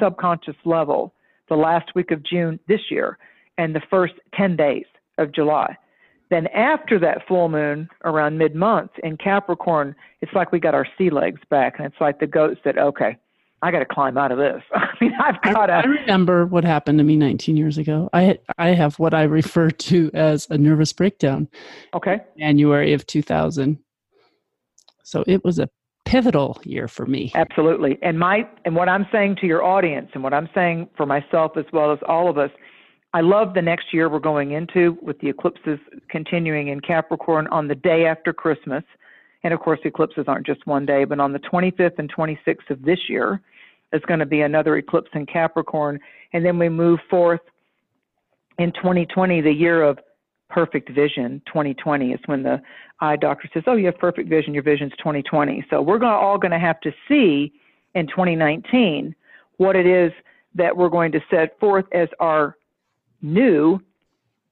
[0.00, 1.12] subconscious level
[1.48, 3.18] the last week of June this year
[3.58, 4.86] and the first 10 days
[5.18, 5.76] of July.
[6.32, 10.86] Then after that full moon around mid month in Capricorn, it's like we got our
[10.96, 13.18] sea legs back, and it's like the goat said, "Okay,
[13.60, 14.62] I got to climb out of this.
[14.74, 18.08] I mean, I've got to." I, I remember what happened to me 19 years ago.
[18.14, 21.48] I I have what I refer to as a nervous breakdown.
[21.92, 22.22] Okay.
[22.38, 23.78] January of 2000.
[25.04, 25.68] So it was a
[26.06, 27.30] pivotal year for me.
[27.34, 27.98] Absolutely.
[28.00, 31.58] And my and what I'm saying to your audience and what I'm saying for myself
[31.58, 32.50] as well as all of us
[33.14, 37.68] I love the next year we're going into with the eclipses continuing in Capricorn on
[37.68, 38.82] the day after Christmas.
[39.44, 42.82] And of course, eclipses aren't just one day, but on the 25th and 26th of
[42.82, 43.40] this year
[43.92, 46.00] is going to be another eclipse in Capricorn.
[46.32, 47.40] And then we move forth
[48.58, 49.98] in 2020, the year of
[50.48, 51.42] perfect vision.
[51.46, 52.62] 2020 is when the
[53.00, 54.54] eye doctor says, Oh, you have perfect vision.
[54.54, 55.66] Your vision's 2020.
[55.68, 57.52] So we're going all going to have to see
[57.94, 59.14] in 2019
[59.58, 60.12] what it is
[60.54, 62.56] that we're going to set forth as our
[63.22, 63.80] new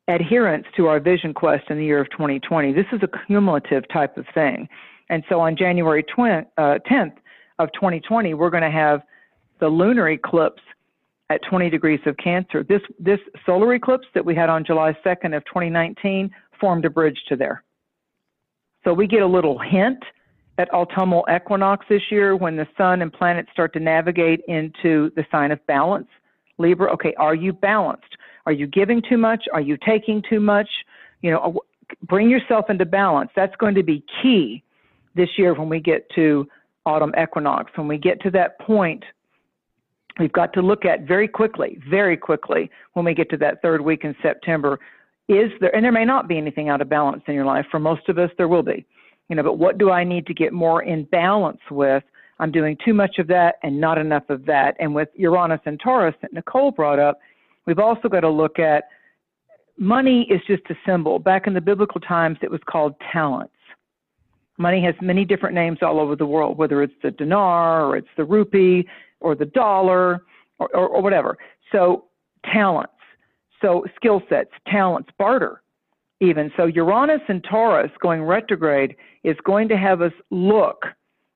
[0.08, 2.72] adherence to our vision quest in the year of 2020.
[2.72, 4.68] This is a cumulative type of thing.
[5.08, 7.14] And so on January 20, uh, 10th
[7.58, 9.02] of 2020, we're going to have
[9.58, 10.62] the lunar eclipse
[11.30, 12.64] at 20 degrees of Cancer.
[12.64, 16.30] This, this solar eclipse that we had on July 2nd of 2019
[16.60, 17.62] formed a bridge to there.
[18.84, 20.02] So we get a little hint
[20.58, 25.24] at autumnal equinox this year when the sun and planets start to navigate into the
[25.30, 26.08] sign of balance.
[26.58, 28.16] Libra, okay, are you balanced?
[28.50, 29.44] Are you giving too much?
[29.52, 30.68] Are you taking too much?
[31.22, 31.60] You know,
[32.08, 33.30] bring yourself into balance.
[33.36, 34.64] That's going to be key
[35.14, 36.48] this year when we get to
[36.84, 37.70] autumn equinox.
[37.76, 39.04] When we get to that point,
[40.18, 43.82] we've got to look at very quickly, very quickly, when we get to that third
[43.82, 44.80] week in September,
[45.28, 47.66] is there, and there may not be anything out of balance in your life.
[47.70, 48.84] For most of us, there will be.
[49.28, 52.02] You know, but what do I need to get more in balance with?
[52.40, 54.74] I'm doing too much of that and not enough of that.
[54.80, 57.20] And with Uranus and Taurus that Nicole brought up,
[57.66, 58.84] we've also got to look at
[59.78, 61.18] money is just a symbol.
[61.18, 63.54] Back in the biblical times, it was called talents.
[64.58, 68.08] Money has many different names all over the world, whether it's the dinar or it's
[68.16, 68.86] the rupee
[69.20, 70.24] or the dollar
[70.58, 71.38] or, or, or whatever.
[71.72, 72.04] So
[72.44, 72.92] talents.
[73.62, 75.62] So skill sets, talents, barter,
[76.20, 76.50] even.
[76.56, 80.84] So Uranus and Taurus going retrograde is going to have us look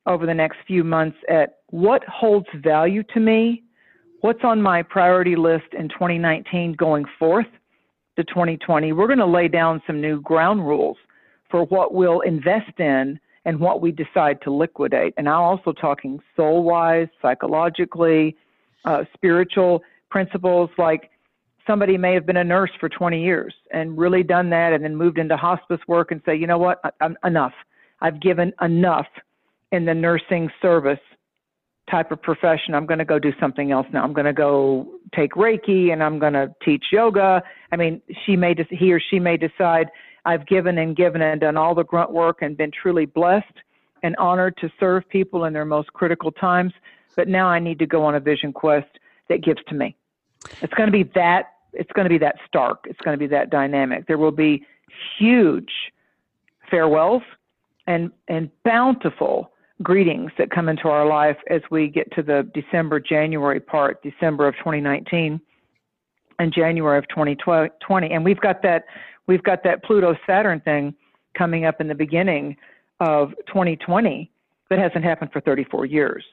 [0.07, 3.64] over the next few months at what holds value to me,
[4.25, 7.45] what's on my priority list in 2019 going forth
[8.17, 8.91] to 2020.
[8.95, 10.97] We're going to lay down some new ground rules
[11.51, 15.13] for what we'll invest in and what we decide to liquidate.
[15.19, 18.35] And I'm also talking soul wise, psychologically,
[18.87, 21.11] uh, spiritual principles like
[21.67, 24.97] somebody may have been a nurse for 20 years and really done that and then
[24.97, 27.53] moved into hospice work and say, you know what, I'm enough.
[28.01, 29.07] I've given enough
[29.71, 30.99] in the nursing service
[31.91, 32.75] type of profession.
[32.75, 34.03] I'm going to go do something else now.
[34.03, 37.43] I'm going to go take Reiki and I'm going to teach yoga.
[37.73, 39.91] I mean, she may, he or she may decide
[40.25, 43.47] I've given and given and done all the grunt work and been truly blessed
[44.03, 46.73] and honored to serve people in their most critical times.
[47.17, 48.89] But now I need to go on a vision quest
[49.29, 49.97] that gives to me.
[50.63, 52.85] It's going to be that it's going to be that stark.
[52.89, 54.07] It's going to be that dynamic.
[54.07, 54.65] There will be
[55.19, 55.71] huge
[56.71, 57.23] farewells
[57.87, 59.51] and and bountiful
[59.83, 64.47] greetings that come into our life as we get to the December January part, December
[64.47, 65.41] of 2019
[66.39, 68.11] and January of 2020.
[68.11, 68.85] And we've got that
[69.27, 70.95] we've got that Pluto Saturn thing
[71.37, 72.57] coming up in the beginning
[73.01, 74.31] of 2020
[74.71, 76.25] that hasn't happened for 34 years.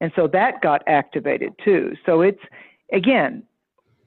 [0.00, 1.94] And so that got activated too.
[2.04, 2.40] So it's
[2.92, 3.42] again,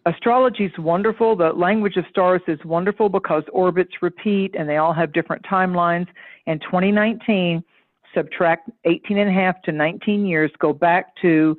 [0.05, 1.35] astrology is wonderful.
[1.35, 6.07] The language of stars is wonderful because orbits repeat and they all have different timelines.
[6.47, 7.63] And 2019,
[8.13, 11.57] subtract 18 and a half to 19 years, go back to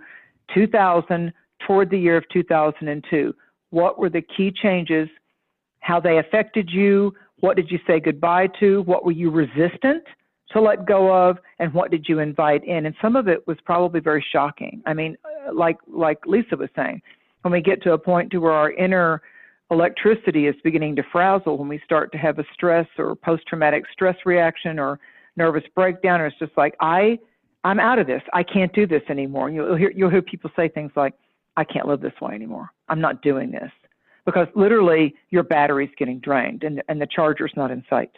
[0.54, 1.32] 2000
[1.66, 3.34] toward the year of 2002.
[3.70, 5.08] What were the key changes?
[5.80, 7.14] How they affected you?
[7.40, 8.82] What did you say goodbye to?
[8.82, 10.04] What were you resistant
[10.52, 11.38] to let go of?
[11.58, 12.86] And what did you invite in?
[12.86, 14.82] And some of it was probably very shocking.
[14.86, 17.02] I mean, uh, like like Lisa was saying,
[17.42, 19.22] when we get to a point to where our inner
[19.70, 24.16] electricity is beginning to frazzle when we start to have a stress or post-traumatic stress
[24.26, 25.00] reaction or
[25.36, 27.18] nervous breakdown or it's just like i
[27.64, 28.22] i'm out of this.
[28.32, 29.50] I can't do this anymore.
[29.50, 31.14] You'll hear you'll hear people say things like
[31.56, 32.70] i can't live this way anymore.
[32.88, 33.70] I'm not doing this.
[34.24, 38.12] Because literally your battery's getting drained and and the charger's not in sight.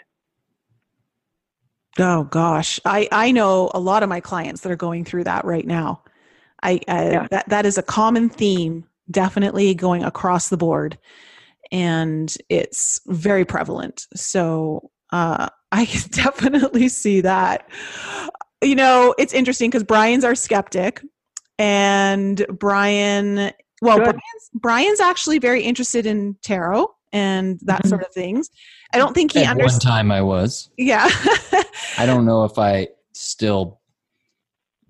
[1.99, 2.81] Oh gosh.
[2.85, 6.03] I i know a lot of my clients that are going through that right now.
[6.63, 7.27] I, I yeah.
[7.31, 10.99] that that is a common theme definitely going across the board.
[11.71, 14.07] And it's very prevalent.
[14.15, 17.69] So uh, i can definitely see that.
[18.63, 21.03] You know it's interesting because brian's our skeptic
[21.59, 27.89] and brian well brian's, brian's, actually very interested in tarot and that mm-hmm.
[27.89, 28.51] sort of things.
[28.93, 30.71] I don't think he understands one time i was.
[30.77, 31.09] Yeah.
[31.99, 33.81] I don't know if i still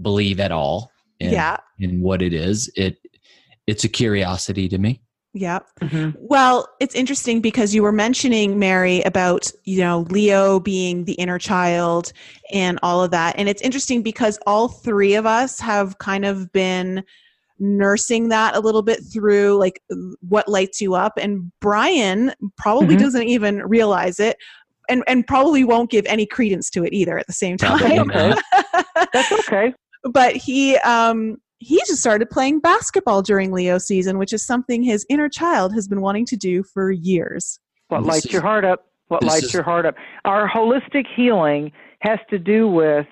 [0.00, 1.56] believe at all in, yeah.
[1.78, 2.70] in what it is.
[2.76, 2.98] It
[3.66, 5.00] it's a curiosity to me.
[5.34, 5.58] Yeah.
[5.80, 6.16] Mm-hmm.
[6.20, 11.40] Well, it's interesting because you were mentioning Mary about, you know, Leo being the inner
[11.40, 12.12] child
[12.52, 13.34] and all of that.
[13.36, 17.04] And it's interesting because all three of us have kind of been
[17.58, 19.80] nursing that a little bit through like
[20.20, 23.04] what lights you up and Brian probably mm-hmm.
[23.04, 24.36] doesn't even realize it
[24.88, 28.08] and and probably won't give any credence to it either at the same time.
[29.12, 29.72] That's okay.
[30.02, 35.06] but he um he just started playing basketball during Leo season, which is something his
[35.08, 37.58] inner child has been wanting to do for years.
[37.88, 38.86] What this lights is, your heart up?
[39.08, 39.94] What lights is, your heart up?
[40.24, 43.06] Our holistic healing has to do with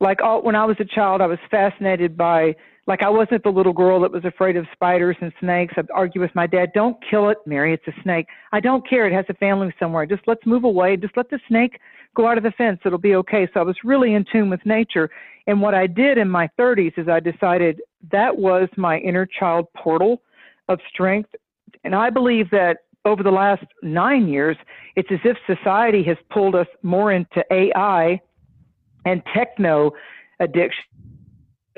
[0.00, 2.54] like all, when I was a child, I was fascinated by
[2.86, 5.74] like I wasn't the little girl that was afraid of spiders and snakes.
[5.76, 7.74] I'd argue with my dad, "Don't kill it, Mary.
[7.74, 8.26] It's a snake.
[8.52, 9.06] I don't care.
[9.08, 10.06] It has a family somewhere.
[10.06, 10.96] Just let's move away.
[10.96, 11.80] Just let the snake
[12.16, 12.80] go out of the fence.
[12.84, 15.10] It'll be okay." So I was really in tune with nature.
[15.46, 19.66] And what I did in my 30s is I decided that was my inner child
[19.76, 20.22] portal
[20.68, 21.30] of strength.
[21.84, 24.56] And I believe that over the last nine years,
[24.96, 28.20] it's as if society has pulled us more into AI
[29.04, 29.92] and techno
[30.40, 30.84] addiction.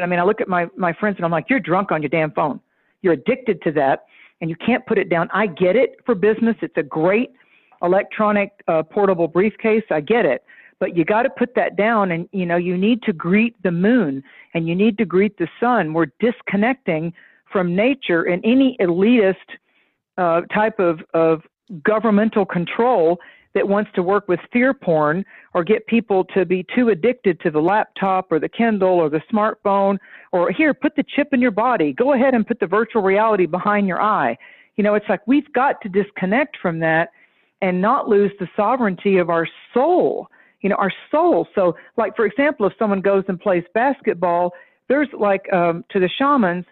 [0.01, 2.09] I mean, I look at my, my friends and I'm like, you're drunk on your
[2.09, 2.61] damn phone.
[3.03, 4.07] You're addicted to that
[4.41, 5.29] and you can't put it down.
[5.33, 6.57] I get it for business.
[6.63, 7.33] It's a great
[7.83, 9.85] electronic uh, portable briefcase.
[9.91, 10.45] I get it.
[10.81, 13.73] But you got to put that down and, you know, you need to greet the
[13.73, 14.23] moon
[14.55, 15.93] and you need to greet the sun.
[15.93, 17.13] We're disconnecting
[17.53, 19.35] from nature and any elitist
[20.19, 21.43] uh, type of, of
[21.83, 23.19] governmental control
[23.55, 27.51] that wants to work with fear porn or get people to be too addicted to
[27.51, 29.99] the laptop or the Kindle or the smartphone
[30.33, 31.93] or here, put the chip in your body.
[31.93, 34.37] Go ahead and put the virtual reality behind your eye.
[34.77, 37.11] You know, it's like we've got to disconnect from that
[37.61, 40.29] and not lose the sovereignty of our soul.
[40.61, 41.47] You know, our soul.
[41.55, 44.53] So, like, for example, if someone goes and plays basketball,
[44.89, 46.65] there's like um, to the shamans,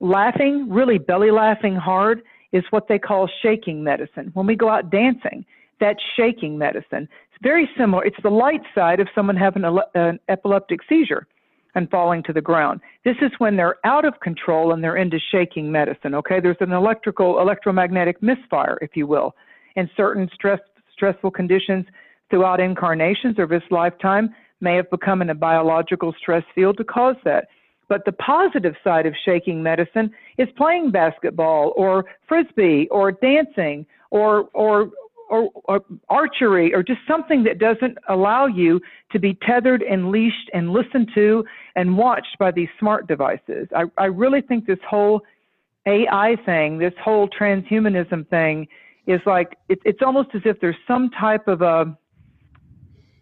[0.00, 2.22] laughing, really belly laughing hard
[2.52, 4.30] is what they call shaking medicine.
[4.34, 5.44] When we go out dancing,
[5.78, 7.08] that's shaking medicine.
[7.30, 8.04] It's very similar.
[8.04, 11.26] It's the light side of someone having an epileptic seizure
[11.74, 12.80] and falling to the ground.
[13.04, 16.14] This is when they're out of control and they're into shaking medicine.
[16.16, 19.34] Okay, there's an electrical electromagnetic misfire, if you will,
[19.76, 20.60] and certain stress
[20.92, 21.86] stressful conditions
[22.28, 27.16] throughout incarnations or this lifetime may have become in a biological stress field to cause
[27.24, 27.48] that.
[27.88, 34.48] But the positive side of shaking medicine is playing basketball or frisbee or dancing or
[34.54, 34.90] or
[35.30, 38.80] or, or, archery or just something that doesn't allow you
[39.12, 41.44] to be tethered and leashed and listened to
[41.76, 43.68] and watched by these smart devices.
[43.74, 45.22] I, I really think this whole
[45.86, 48.66] AI thing, this whole transhumanism thing,
[49.06, 51.96] is like it, it's almost as if there's some type of a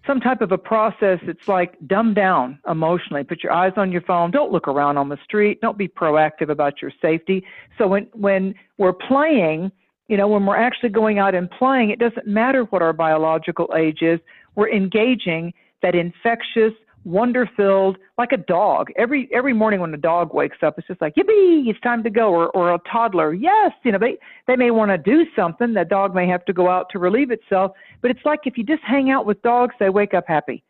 [0.07, 3.23] some type of a process that's like dumb down emotionally.
[3.23, 4.31] Put your eyes on your phone.
[4.31, 5.61] Don't look around on the street.
[5.61, 7.45] Don't be proactive about your safety.
[7.77, 9.71] So when when we're playing,
[10.09, 13.69] you know, when we're actually going out and playing, it doesn't matter what our biological
[13.77, 14.19] age is.
[14.55, 16.73] We're engaging that infectious
[17.09, 18.91] wonder filled, like a dog.
[18.97, 22.11] Every every morning when a dog wakes up, it's just like yippee, it's time to
[22.11, 22.33] go.
[22.33, 25.75] Or or a toddler, yes, you know they they may want to do something.
[25.75, 28.65] The dog may have to go out to relieve itself, but it's like if you
[28.65, 30.63] just hang out with dogs, they wake up happy.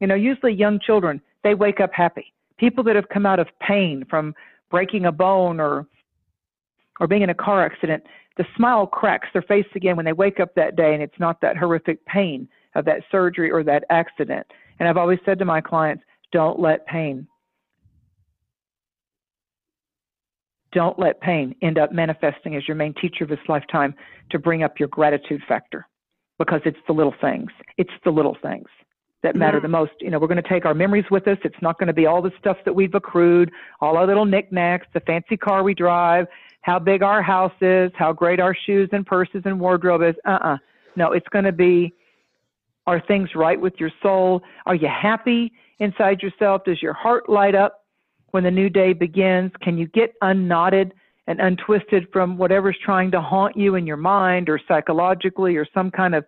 [0.00, 2.32] You know, usually young children they wake up happy.
[2.58, 4.34] People that have come out of pain from
[4.70, 5.86] breaking a bone or
[7.00, 8.04] or being in a car accident,
[8.36, 11.40] the smile cracks their face again when they wake up that day, and it's not
[11.40, 14.46] that horrific pain of that surgery or that accident.
[14.80, 17.28] And I've always said to my clients, don't let pain,
[20.72, 23.94] don't let pain end up manifesting as your main teacher of this lifetime
[24.30, 25.86] to bring up your gratitude factor
[26.38, 27.50] because it's the little things.
[27.76, 28.66] It's the little things
[29.22, 29.64] that matter mm-hmm.
[29.64, 29.92] the most.
[30.00, 31.38] You know, we're going to take our memories with us.
[31.44, 34.86] It's not going to be all the stuff that we've accrued, all our little knickknacks,
[34.94, 36.26] the fancy car we drive,
[36.62, 40.14] how big our house is, how great our shoes and purses and wardrobe is.
[40.24, 40.56] Uh uh
[40.96, 41.92] No, it's going to be
[42.90, 44.42] are things right with your soul?
[44.66, 46.64] Are you happy inside yourself?
[46.64, 47.84] Does your heart light up
[48.32, 49.52] when the new day begins?
[49.62, 50.92] Can you get unknotted
[51.28, 55.92] and untwisted from whatever's trying to haunt you in your mind or psychologically or some
[55.92, 56.24] kind of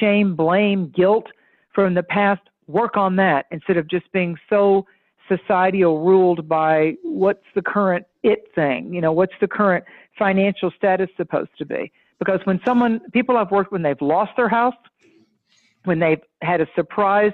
[0.00, 1.28] shame, blame, guilt
[1.74, 2.42] from the past?
[2.66, 4.84] Work on that instead of just being so
[5.28, 9.82] societal ruled by what's the current it thing, you know, what's the current
[10.18, 11.90] financial status supposed to be?
[12.18, 14.74] Because when someone, people I've worked when they've lost their house,
[15.84, 17.32] when they've had a surprise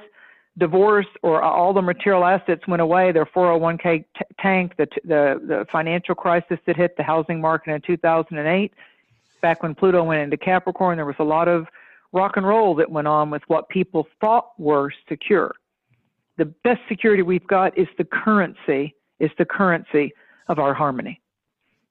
[0.59, 5.41] divorce or all the material assets went away, their 401k t- tank, the, t- the,
[5.47, 8.73] the financial crisis that hit the housing market in 2008,
[9.41, 11.67] back when Pluto went into Capricorn, there was a lot of
[12.13, 15.55] rock and roll that went on with what people thought were secure.
[16.39, 20.13] The best security we've got is the currency, is the currency
[20.49, 21.21] of our harmony.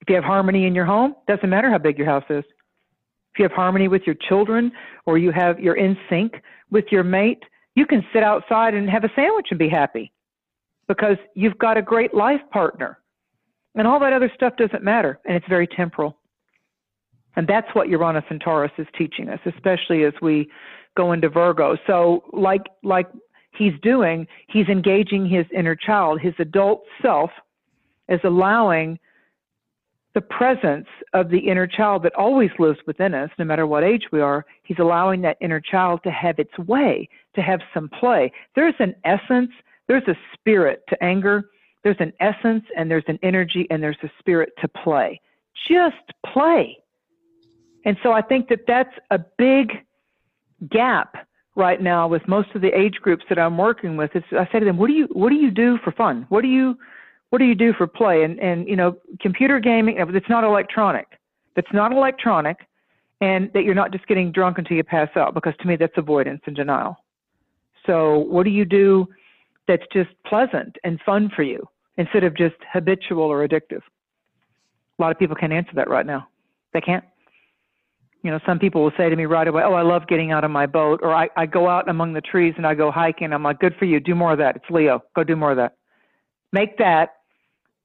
[0.01, 2.43] If you have harmony in your home, doesn't matter how big your house is.
[3.37, 4.71] If you have harmony with your children
[5.05, 7.43] or you have you're in sync with your mate,
[7.75, 10.11] you can sit outside and have a sandwich and be happy
[10.87, 12.97] because you've got a great life partner.
[13.75, 16.17] And all that other stuff doesn't matter and it's very temporal.
[17.35, 20.49] And that's what Uranus and Taurus is teaching us, especially as we
[20.95, 21.77] go into Virgo.
[21.85, 23.05] So like like
[23.55, 27.29] he's doing, he's engaging his inner child, his adult self
[28.09, 28.97] is allowing
[30.17, 34.05] the presence of the inner child that always lives within us, no matter what age
[34.11, 38.31] we are, he's allowing that inner child to have its way, to have some play.
[38.55, 39.51] There's an essence,
[39.87, 41.51] there's a spirit to anger,
[41.83, 45.21] there's an essence, and there's an energy, and there's a spirit to play.
[45.69, 46.79] Just play.
[47.85, 49.71] And so I think that that's a big
[50.67, 54.15] gap right now with most of the age groups that I'm working with.
[54.15, 56.25] Is I say to them, "What do you What do you do for fun?
[56.29, 56.75] What do you
[57.29, 59.99] What do you do for play?" And and you know, computer gaming.
[59.99, 61.07] Uh, it's not electronic.
[61.55, 62.57] It's not electronic,
[63.21, 65.33] and that you're not just getting drunk until you pass out.
[65.33, 66.97] Because to me, that's avoidance and denial.
[67.87, 69.07] So, what do you do
[69.67, 71.67] that's just pleasant and fun for you
[71.97, 73.81] instead of just habitual or addictive?
[74.99, 76.27] A lot of people can't answer that right now.
[76.73, 77.03] They can't.
[78.23, 80.43] You know, some people will say to me right away, Oh, I love getting out
[80.43, 83.31] of my boat, or I, I go out among the trees and I go hiking.
[83.31, 83.99] I'm like, Good for you.
[83.99, 84.57] Do more of that.
[84.57, 85.03] It's Leo.
[85.15, 85.75] Go do more of that.
[86.51, 87.16] Make that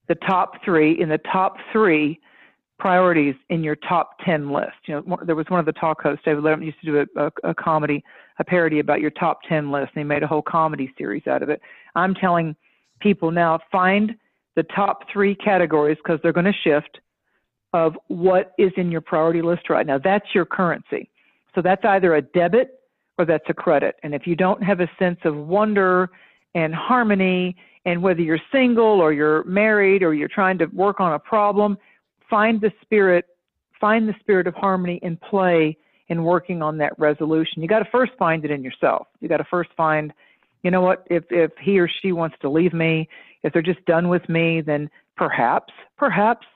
[0.09, 2.21] the top three in the top three
[2.79, 4.73] priorities in your top 10 list.
[4.87, 7.27] You know, there was one of the talk hosts, David Letterman, used to do a,
[7.27, 8.03] a, a comedy,
[8.41, 11.45] a parody about your top 10 list, and he made a whole comedy series out
[11.45, 11.61] of it.
[11.95, 12.57] I'm telling
[13.01, 14.17] people now, find
[14.57, 16.99] the top three categories because they're going to shift
[17.73, 19.99] of what is in your priority list right now.
[19.99, 21.09] That's your currency.
[21.55, 22.81] So that's either a debit
[23.19, 23.97] or that's a credit.
[24.03, 26.11] And if you don't have a sense of wonder
[26.55, 31.13] and harmony, and whether you're single or you're married or you're trying to work on
[31.13, 31.77] a problem,
[32.29, 33.27] find the spirit,
[33.81, 35.77] find the spirit of harmony and play
[36.09, 37.63] in working on that resolution.
[37.63, 39.07] You got to first find it in yourself.
[39.21, 40.13] You got to first find,
[40.63, 43.09] you know what, if if he or she wants to leave me,
[43.43, 46.47] if they're just done with me, then perhaps, perhaps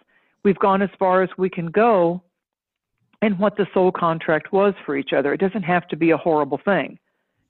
[0.44, 2.22] we've gone as far as we can go
[3.22, 5.32] and what the soul contract was for each other.
[5.32, 6.98] It doesn't have to be a horrible thing.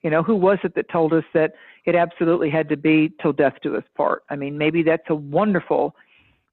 [0.07, 1.54] You know, who was it that told us that
[1.84, 4.22] it absolutely had to be till death do us part?
[4.30, 5.96] I mean, maybe that's a wonderful,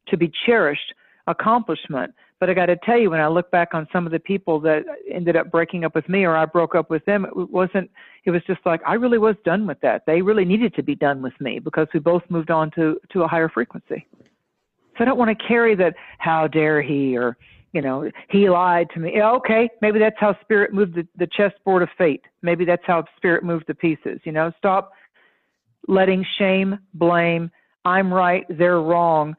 [0.08, 0.92] to be cherished
[1.28, 2.16] accomplishment.
[2.40, 4.60] But I got to tell you, when I look back on some of the people
[4.62, 7.92] that ended up breaking up with me or I broke up with them, it wasn't,
[8.26, 10.02] it was just like, I really was done with that.
[10.08, 13.22] They really needed to be done with me because we both moved on to, to
[13.22, 14.08] a higher frequency.
[14.98, 17.38] So I don't want to carry that, how dare he, or,
[17.74, 19.22] you know, he lied to me.
[19.22, 22.22] Okay, maybe that's how spirit moved the, the chessboard of fate.
[22.42, 24.20] Maybe that's how spirit moved the pieces.
[24.24, 24.92] You know, stop
[25.88, 27.52] letting shame, blame,
[27.84, 29.36] I'm right, they're wrong,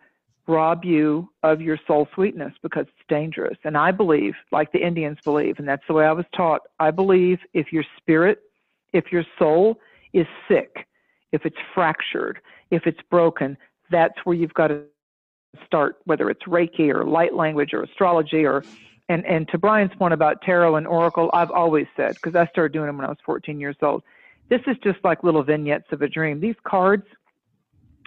[0.46, 3.56] rob you of your soul sweetness because it's dangerous.
[3.64, 6.90] And I believe, like the Indians believe, and that's the way I was taught, I
[6.90, 8.40] believe if your spirit,
[8.92, 9.78] if your soul
[10.12, 10.86] is sick,
[11.32, 13.56] if it's fractured, if it's broken,
[13.90, 14.82] that's where you've got to
[15.66, 18.64] start, whether it's Reiki or light language or astrology or
[19.08, 22.72] and and to Brian's point about tarot and oracle, I've always said because I started
[22.72, 24.02] doing them when I was 14 years old.
[24.48, 26.40] This is just like little vignettes of a dream.
[26.40, 27.04] These cards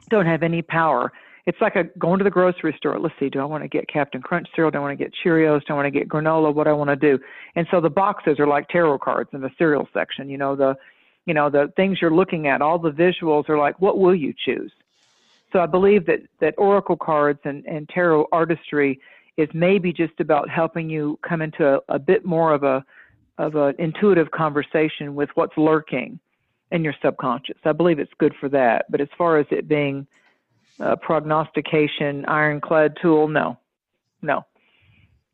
[0.09, 1.11] don't have any power.
[1.45, 2.99] It's like a going to the grocery store.
[2.99, 4.69] Let's see, do I want to get Captain Crunch cereal?
[4.69, 5.61] Do I want to get Cheerios?
[5.65, 6.53] Do I want to get granola?
[6.53, 7.17] What do I want to do?
[7.55, 10.29] And so the boxes are like tarot cards in the cereal section.
[10.29, 10.75] You know the,
[11.25, 12.61] you know the things you're looking at.
[12.61, 14.73] All the visuals are like, what will you choose?
[15.53, 18.99] So I believe that, that oracle cards and, and tarot artistry
[19.37, 22.83] is maybe just about helping you come into a, a bit more of a
[23.37, 26.19] of an intuitive conversation with what's lurking
[26.71, 27.57] in your subconscious.
[27.65, 28.85] I believe it's good for that.
[28.89, 30.07] But as far as it being
[30.79, 33.57] a prognostication ironclad tool, no,
[34.23, 34.43] no.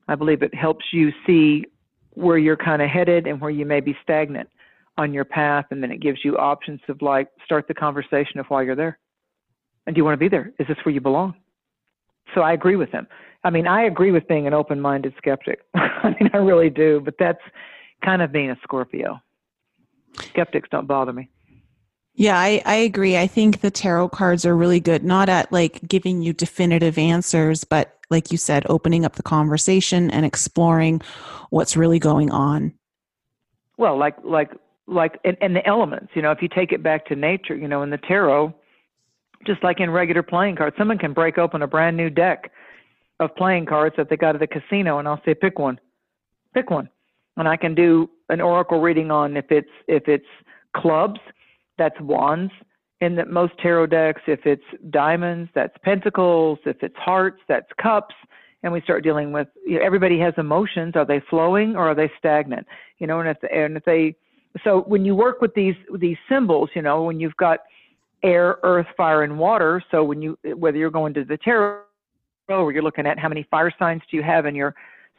[0.10, 1.66] I believe it helps you see
[2.12, 4.50] where you're kind of headed and where you may be stagnant
[4.98, 8.46] on your path, and then it gives you options of like start the conversation of
[8.48, 9.00] why you're there.
[9.86, 10.54] And do you want to be there?
[10.60, 11.36] Is this where you belong?
[12.34, 13.08] So I agree with him.
[13.44, 15.60] I mean, I agree with being an open minded skeptic.
[15.76, 17.42] I mean, I really do, but that's
[18.04, 19.20] kind of being a Scorpio.
[20.30, 21.30] Skeptics don't bother me.
[22.16, 23.18] Yeah, I, I agree.
[23.18, 27.64] I think the tarot cards are really good, not at like giving you definitive answers,
[27.64, 31.02] but like you said, opening up the conversation and exploring
[31.50, 32.74] what's really going on.
[33.78, 34.52] Well, like, like,
[34.86, 37.68] like, and, and the elements, you know, if you take it back to nature, you
[37.68, 38.54] know, in the tarot,
[39.46, 42.52] just like in regular playing cards, someone can break open a brand new deck
[43.20, 45.80] of playing cards that they got at the casino, and I'll say, pick one,
[46.54, 46.90] pick one,
[47.38, 50.26] and I can do an oracle reading on if it's if it's
[50.76, 51.20] clubs,
[51.78, 52.52] that's wands
[53.02, 54.22] in the most tarot decks.
[54.28, 56.60] If it's diamonds, that's pentacles.
[56.66, 58.16] If it's hearts, that's cups.
[58.64, 60.94] And we start dealing with you know, everybody has emotions.
[60.96, 62.66] Are they flowing or are they stagnant?
[63.00, 64.16] You know, and if and if they
[64.64, 67.60] so when you work with these these symbols, you know, when you've got
[68.24, 69.84] air, earth, fire, and water.
[69.92, 71.82] So when you whether you're going to the tarot
[72.50, 74.76] or you're looking at how many fire signs do you have in your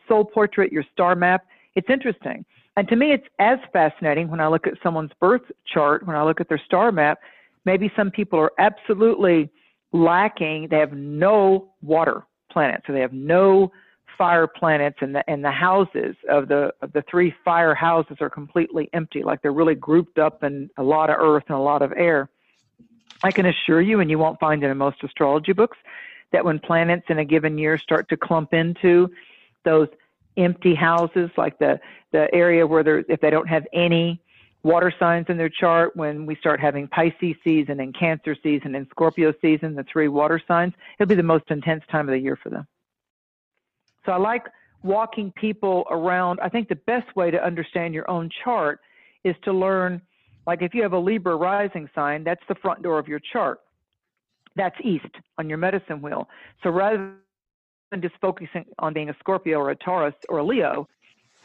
[0.09, 2.45] soul portrait, your star map, it's interesting.
[2.77, 5.43] And to me, it's as fascinating when I look at someone's birth
[5.73, 7.21] chart, when I look at their star map.
[7.65, 9.51] Maybe some people are absolutely
[9.93, 10.69] lacking.
[10.71, 13.73] They have no water planets, so they have no
[14.19, 18.31] fire planets, and the and the houses of the of the three fire houses are
[18.31, 19.23] completely empty.
[19.23, 22.29] Like they're really grouped up in a lot of earth and a lot of air.
[23.23, 25.79] I can assure you, and you won't find it in most astrology books,
[26.33, 29.09] that when planets in a given year start to clump into
[29.65, 29.89] those
[30.37, 31.79] empty houses, like the,
[32.13, 34.21] the area where they're, if they don't have any
[34.63, 38.87] water signs in their chart, when we start having Pisces season and Cancer season and
[38.91, 42.37] Scorpio season, the three water signs, it'll be the most intense time of the year
[42.43, 42.67] for them.
[44.05, 44.45] So I like
[44.83, 46.41] walking people around.
[46.41, 48.81] I think the best way to understand your own chart
[49.23, 50.03] is to learn,
[50.47, 53.61] like if you have a Libra rising sign, that's the front door of your chart.
[54.57, 55.07] That's east
[55.39, 56.29] on your medicine wheel.
[56.63, 57.13] So rather
[57.91, 60.89] than just focusing on being a Scorpio or a Taurus or a Leo,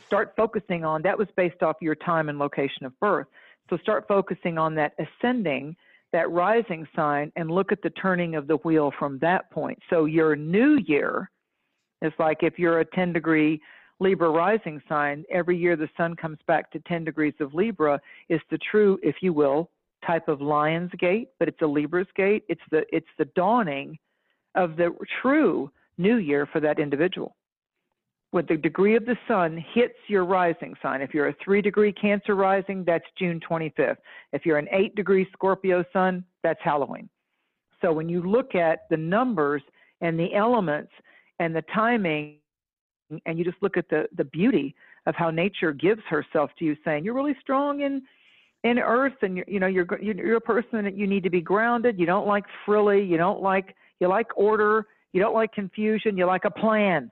[0.06, 3.28] start focusing on that was based off your time and location of birth.
[3.70, 5.76] So start focusing on that ascending,
[6.12, 9.80] that rising sign, and look at the turning of the wheel from that point.
[9.90, 11.30] So your new year
[12.02, 13.62] is like if you're a 10 degree
[14.00, 18.40] Libra rising sign, every year the sun comes back to 10 degrees of Libra is
[18.50, 19.70] the true, if you will,
[20.06, 22.44] type of lion's gate, but it's a Libra's gate.
[22.48, 23.98] It's the it's the dawning
[24.56, 27.36] of the true new year for that individual.
[28.32, 31.92] When the degree of the sun hits your rising sign, if you're a three degree
[31.92, 33.98] Cancer rising, that's June 25th.
[34.34, 37.10] If you're an eight degree Scorpio sun, that's Halloween.
[37.82, 39.64] So when you look at the numbers
[40.02, 40.92] and the elements
[41.40, 42.39] and the timing,
[43.26, 46.76] and you just look at the the beauty of how nature gives herself to you,
[46.86, 48.02] saying you're really strong in
[48.64, 51.42] in earth and you're, you know you're you're a person that you need to be
[51.42, 52.00] grounded.
[52.00, 53.04] You don't like frilly.
[53.04, 54.86] You don't like you like order.
[55.14, 56.18] You don't like confusion.
[56.18, 57.12] You like a plan.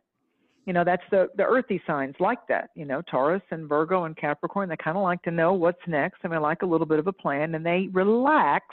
[0.65, 4.17] You know that's the the earthy signs like that you know taurus and virgo and
[4.17, 6.99] capricorn they kind of like to know what's next and they like a little bit
[6.99, 8.65] of a plan and they relax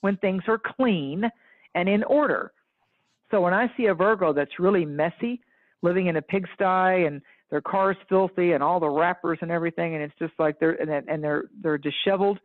[0.00, 1.24] when things are clean
[1.74, 2.52] and in order.
[3.30, 5.42] So when i see a virgo that's really messy
[5.84, 7.20] living in a pigsty and
[7.50, 10.90] their car's filthy and all the wrappers and everything, and it's just like they're and,
[11.08, 12.40] and they're they're disheveled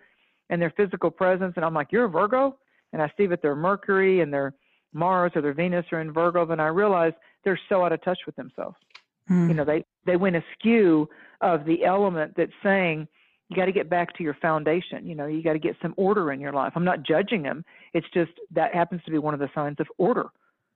[0.51, 1.53] in their physical presence.
[1.55, 2.57] And I'm like, you're a Virgo,
[2.93, 4.53] and I see that their Mercury and their
[4.93, 7.13] Mars or their Venus are in Virgo, and I realize
[7.43, 8.75] they're so out of touch with themselves.
[9.29, 9.47] Mm.
[9.47, 11.09] You know, they they went askew
[11.41, 13.07] of the element that's saying
[13.47, 15.07] you got to get back to your foundation.
[15.07, 16.73] You know, you got to get some order in your life.
[16.75, 17.65] I'm not judging them.
[17.93, 20.27] It's just that happens to be one of the signs of order.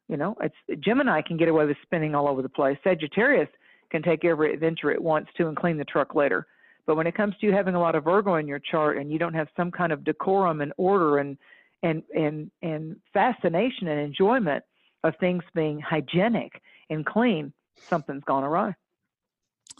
[0.09, 2.77] You know, it's Gemini can get away with spinning all over the place.
[2.83, 3.49] Sagittarius
[3.89, 6.47] can take every adventure it wants to and clean the truck later.
[6.85, 9.11] But when it comes to you having a lot of Virgo in your chart and
[9.11, 11.37] you don't have some kind of decorum and order and
[11.81, 14.63] and and and fascination and enjoyment
[15.03, 18.75] of things being hygienic and clean, something's gone awry.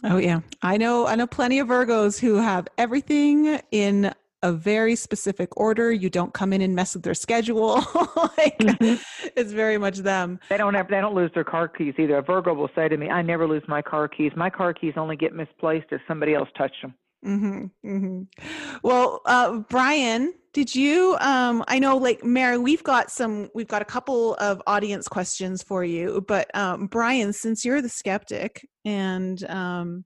[0.02, 0.40] Oh yeah.
[0.62, 4.12] I know I know plenty of Virgos who have everything in
[4.44, 5.90] a very specific order.
[5.90, 7.76] You don't come in and mess with their schedule.
[8.36, 9.02] like mm-hmm.
[9.34, 10.38] it's very much them.
[10.50, 12.18] They don't have they don't lose their car keys either.
[12.18, 14.32] A Virgo will say to me, "I never lose my car keys.
[14.36, 18.78] My car keys only get misplaced if somebody else touched them." Mm-hmm, mm-hmm.
[18.82, 21.16] Well, uh, Brian, did you?
[21.20, 23.48] Um, I know, like Mary, we've got some.
[23.54, 27.88] We've got a couple of audience questions for you, but um, Brian, since you're the
[27.88, 30.04] skeptic, and um,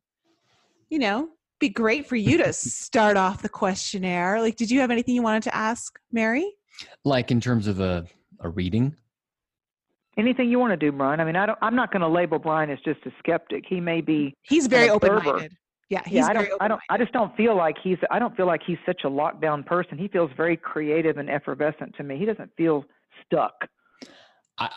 [0.90, 1.28] you know,
[1.58, 4.40] be great for you to start off the questionnaire.
[4.40, 6.52] Like, did you have anything you wanted to ask Mary?
[7.04, 8.06] Like in terms of a,
[8.40, 8.94] a reading?
[10.16, 11.20] Anything you want to do, Brian.
[11.20, 11.58] I mean, I don't.
[11.62, 13.64] I'm not going to label Brian as just a skeptic.
[13.68, 14.34] He may be.
[14.42, 15.52] He's very open-minded.
[15.90, 16.26] Yeah, yeah.
[16.26, 16.48] I don't.
[16.60, 16.80] I don't.
[16.90, 17.98] I just don't feel like he's.
[18.10, 19.96] I don't feel like he's such a lockdown person.
[19.96, 22.18] He feels very creative and effervescent to me.
[22.18, 22.84] He doesn't feel
[23.24, 23.54] stuck.
[24.58, 24.68] I,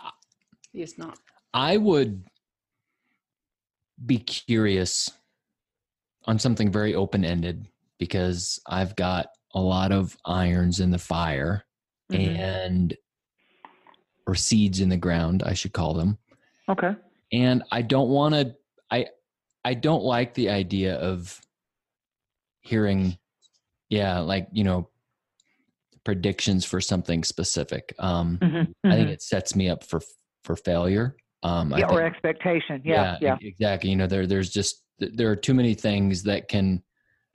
[0.71, 1.17] he's not.
[1.53, 2.23] I would
[4.05, 5.09] be curious
[6.25, 7.67] on something very open ended
[7.97, 11.63] because I've got a lot of irons in the fire
[12.11, 12.35] mm-hmm.
[12.35, 12.97] and
[14.27, 16.17] or seeds in the ground, I should call them.
[16.69, 16.91] Okay.
[17.33, 18.55] And I don't want to
[18.89, 19.07] I
[19.63, 21.39] I don't like the idea of
[22.61, 23.17] hearing
[23.89, 24.89] yeah, like, you know,
[26.03, 27.93] predictions for something specific.
[27.99, 28.55] Um mm-hmm.
[28.55, 28.87] Mm-hmm.
[28.87, 29.13] I think mm-hmm.
[29.13, 30.01] it sets me up for
[30.43, 31.15] for failure.
[31.43, 32.81] Um yeah, think, or expectation.
[32.85, 33.37] Yeah, yeah.
[33.41, 33.47] Yeah.
[33.47, 33.89] Exactly.
[33.89, 36.81] You know, there there's just there are too many things that can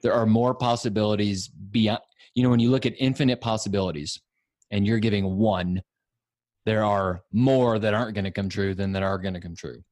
[0.03, 2.01] there are more possibilities beyond
[2.35, 4.21] you know when you look at infinite possibilities
[4.71, 5.83] and you're giving one
[6.65, 9.55] there are more that aren't going to come true than that are going to come
[9.55, 9.83] true.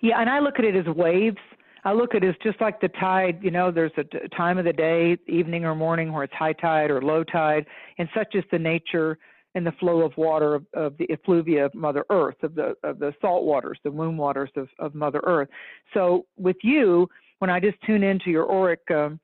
[0.00, 1.38] Yeah and i look at it as waves.
[1.84, 4.64] I look at it as just like the tide you know there's a time of
[4.64, 7.66] the day evening or morning where it's high tide or low tide
[7.98, 9.18] and such is the nature
[9.56, 12.98] and the flow of water of, of the effluvia of Mother Earth, of the of
[12.98, 15.48] the salt waters, the womb waters of, of Mother Earth.
[15.94, 19.18] So with you, when I just tune into your auric um,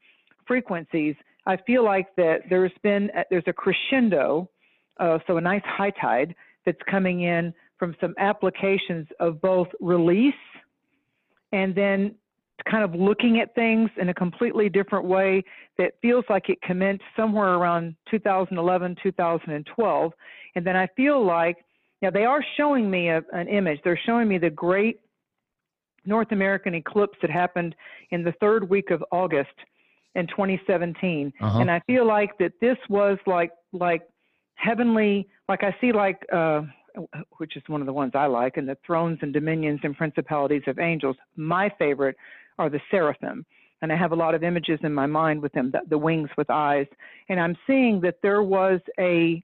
[0.46, 1.14] frequencies,
[1.46, 4.48] I feel like that there's been there's a crescendo,
[4.98, 10.34] uh, so a nice high tide that's coming in from some applications of both release
[11.52, 12.14] and then
[12.70, 15.42] kind of looking at things in a completely different way
[15.78, 20.12] that feels like it commenced somewhere around 2011, 2012.
[20.54, 21.56] And then I feel like,
[22.02, 23.80] now they are showing me a, an image.
[23.84, 25.00] They're showing me the great
[26.04, 27.74] North American eclipse that happened
[28.10, 29.54] in the third week of August
[30.14, 31.32] in 2017.
[31.40, 31.58] Uh-huh.
[31.60, 34.02] And I feel like that this was like, like
[34.56, 36.62] heavenly, like I see like, uh,
[37.38, 40.62] which is one of the ones I like, and the thrones and dominions and principalities
[40.66, 41.16] of angels.
[41.36, 42.16] My favorite
[42.58, 43.44] are the seraphim.
[43.80, 46.30] And I have a lot of images in my mind with them, the, the wings
[46.36, 46.86] with eyes.
[47.28, 49.42] And I'm seeing that there was a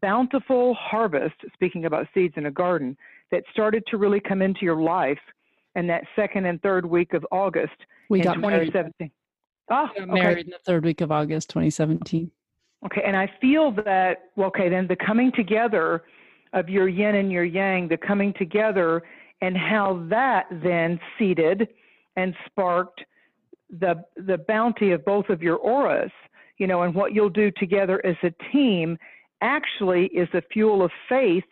[0.00, 2.96] bountiful harvest, speaking about seeds in a garden,
[3.30, 5.18] that started to really come into your life
[5.74, 7.74] in that second and third week of August
[8.08, 8.92] we in got 2017.
[8.98, 9.12] Married.
[9.70, 10.40] Oh, got married okay.
[10.40, 12.30] in the third week of August 2017.
[12.86, 16.04] Okay, and I feel that, well, okay, then the coming together
[16.52, 19.02] of your yin and your yang, the coming together,
[19.42, 21.68] and how that then seeded
[22.18, 23.04] and sparked
[23.80, 26.10] the the bounty of both of your auras,
[26.58, 28.98] you know, and what you'll do together as a team
[29.40, 31.44] actually is a fuel of faith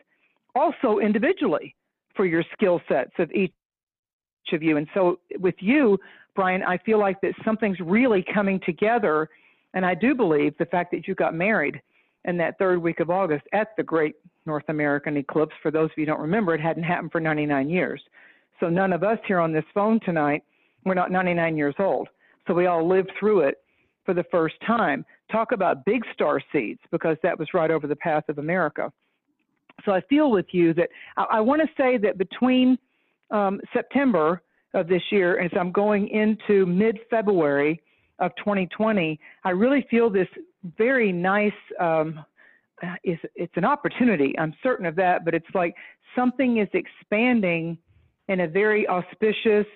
[0.56, 1.74] also individually
[2.16, 3.52] for your skill sets of each
[4.52, 4.76] of you.
[4.76, 5.98] And so with you,
[6.34, 9.28] Brian, I feel like that something's really coming together.
[9.74, 11.80] And I do believe the fact that you got married
[12.24, 15.98] in that third week of August at the great North American eclipse, for those of
[15.98, 18.00] you who don't remember, it hadn't happened for 99 years.
[18.58, 20.42] So none of us here on this phone tonight
[20.86, 22.08] we're not 99 years old.
[22.46, 23.58] So we all lived through it
[24.04, 25.04] for the first time.
[25.30, 28.92] Talk about big star seeds, because that was right over the path of America.
[29.84, 32.78] So I feel with you that I, I want to say that between
[33.30, 34.40] um, September
[34.72, 37.82] of this year and as I'm going into mid February
[38.20, 40.28] of 2020, I really feel this
[40.78, 41.52] very nice.
[41.80, 42.24] Um,
[43.04, 44.34] is it's an opportunity.
[44.38, 45.74] I'm certain of that, but it's like
[46.14, 47.78] something is expanding
[48.28, 49.66] in a very auspicious,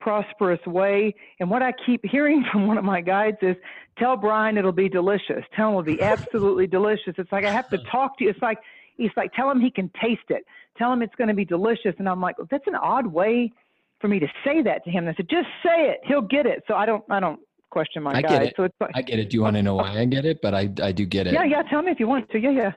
[0.00, 1.14] prosperous way.
[1.40, 3.56] And what I keep hearing from one of my guides is,
[3.98, 5.44] tell Brian it'll be delicious.
[5.54, 7.14] Tell him it'll be absolutely delicious.
[7.18, 8.30] It's like I have to talk to you.
[8.30, 8.58] It's like
[8.96, 10.44] he's like, tell him he can taste it.
[10.76, 11.94] Tell him it's going to be delicious.
[11.98, 13.52] And I'm like, well, that's an odd way
[14.00, 15.04] for me to say that to him.
[15.04, 16.00] And I said, just say it.
[16.04, 16.62] He'll get it.
[16.68, 17.40] So I don't, I don't
[17.70, 18.28] question my I guide.
[18.28, 18.54] Get it.
[18.56, 19.30] So it's like, I get it.
[19.30, 20.40] Do you want to know why I get it?
[20.40, 21.32] But I, I do get it.
[21.32, 21.62] Yeah, yeah.
[21.62, 22.38] Tell me if you want to.
[22.38, 22.72] Yeah, yeah.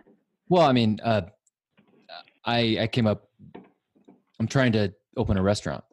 [0.50, 1.22] Well, I mean, uh,
[2.44, 3.30] I, I came up.
[4.40, 5.84] I'm trying to open a restaurant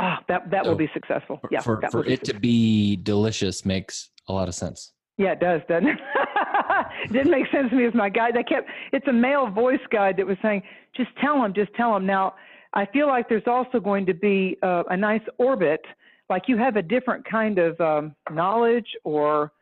[0.00, 1.40] Ah, that that so will be successful.
[1.50, 4.92] Yeah, for, for it to be delicious makes a lot of sense.
[5.16, 5.98] Yeah, it does, doesn't it?
[7.04, 8.36] it didn't make sense to me as my guide.
[8.36, 10.62] I kept it's a male voice guide that was saying,
[10.96, 12.06] just tell him, just tell him.
[12.06, 12.34] Now,
[12.74, 15.80] I feel like there's also going to be uh, a nice orbit,
[16.30, 19.52] like you have a different kind of um, knowledge or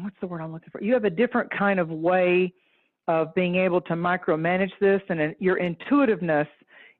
[0.00, 0.82] what's the word I'm looking for?
[0.82, 2.52] You have a different kind of way
[3.08, 6.48] of being able to micromanage this, and your intuitiveness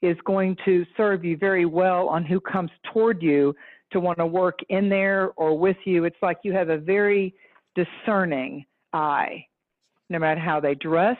[0.02, 3.54] is going to serve you very well on who comes toward you
[3.92, 6.04] to want to work in there or with you.
[6.04, 7.34] It's like you have a very
[7.74, 9.46] discerning eye,
[10.10, 11.16] no matter how they dress,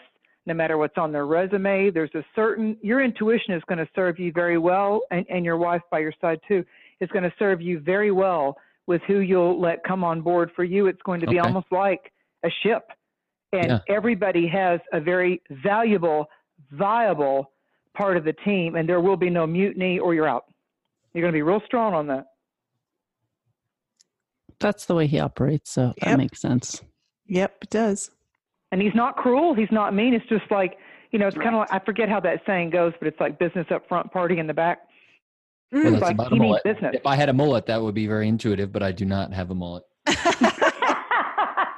[0.47, 1.91] no matter what's on their resume.
[1.91, 5.57] There's a certain, your intuition is going to serve you very well, and, and your
[5.57, 6.65] wife by your side too
[7.01, 8.57] is going to serve you very well
[8.87, 10.51] with who you'll let come on board.
[10.57, 11.47] For you, it's going to be okay.
[11.47, 12.13] almost like
[12.45, 12.83] a ship.
[13.53, 13.79] And yeah.
[13.89, 16.27] everybody has a very valuable,
[16.73, 17.53] viable
[17.95, 20.45] part of the team, and there will be no mutiny or you're out.
[21.13, 22.27] You're going to be real strong on that.
[24.61, 25.97] That's the way he operates, so yep.
[26.03, 26.83] that makes sense.
[27.27, 28.11] Yep, it does.
[28.71, 29.55] And he's not cruel.
[29.55, 30.15] He's not mean.
[30.15, 30.79] It's just like,
[31.11, 33.39] you know, it's kind of like, I forget how that saying goes, but it's like
[33.39, 34.83] business up front, party in the back.
[35.75, 35.93] Mm.
[35.93, 36.93] Well, like he means business.
[36.95, 39.51] If I had a mullet, that would be very intuitive, but I do not have
[39.51, 39.83] a mullet.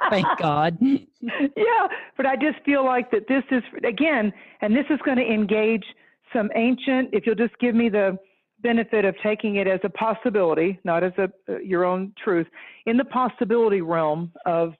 [0.09, 0.77] Thank God.
[0.81, 5.25] yeah, but I just feel like that this is, again, and this is going to
[5.25, 5.83] engage–
[6.33, 8.17] some ancient, if you'll just give me the
[8.61, 12.47] benefit of taking it as a possibility, not as a, uh, your own truth,
[12.85, 14.73] in the possibility realm of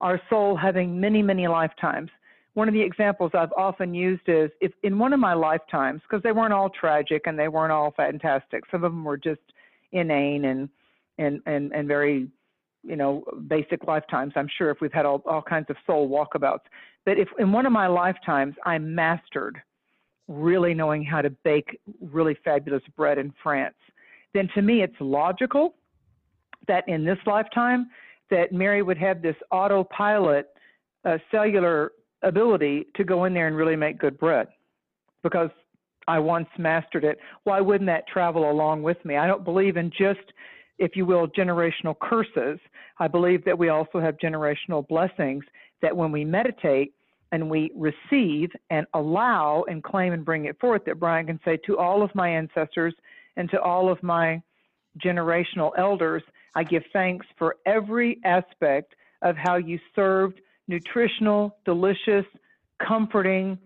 [0.00, 2.10] our soul having many, many lifetimes.
[2.54, 6.22] One of the examples I've often used is if in one of my lifetimes, because
[6.22, 9.40] they weren't all tragic and they weren't all fantastic, some of them were just
[9.92, 10.68] inane and
[11.18, 12.28] and and, and very
[12.82, 16.60] you know basic lifetimes i'm sure if we've had all, all kinds of soul walkabouts
[17.04, 19.60] but if in one of my lifetimes i mastered
[20.28, 23.76] really knowing how to bake really fabulous bread in France,
[24.34, 25.74] then to me it's logical
[26.68, 27.88] that in this lifetime
[28.30, 30.48] that Mary would have this autopilot
[31.04, 34.48] uh, cellular ability to go in there and really make good bread
[35.22, 35.50] because
[36.08, 37.18] I once mastered it.
[37.44, 39.16] Why wouldn't that travel along with me?
[39.16, 40.32] I don't believe in just,
[40.78, 42.58] if you will, generational curses.
[42.98, 45.44] I believe that we also have generational blessings
[45.82, 46.94] that when we meditate,
[47.32, 51.58] and we receive and allow and claim and bring it forth, that Brian can say
[51.66, 52.94] to all of my ancestors
[53.36, 54.40] and to all of my
[55.04, 56.22] generational elders,
[56.54, 62.24] I give thanks for every aspect of how you served nutritional, delicious,
[62.86, 63.58] comforting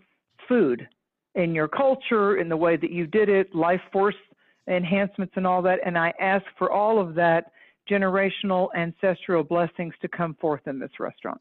[0.48, 0.88] food
[1.34, 4.16] in your culture, in the way that you did it, life force
[4.68, 5.78] enhancements and all that.
[5.84, 7.52] And I ask for all of that
[7.90, 11.40] generational ancestral blessings to come forth in this restaurant.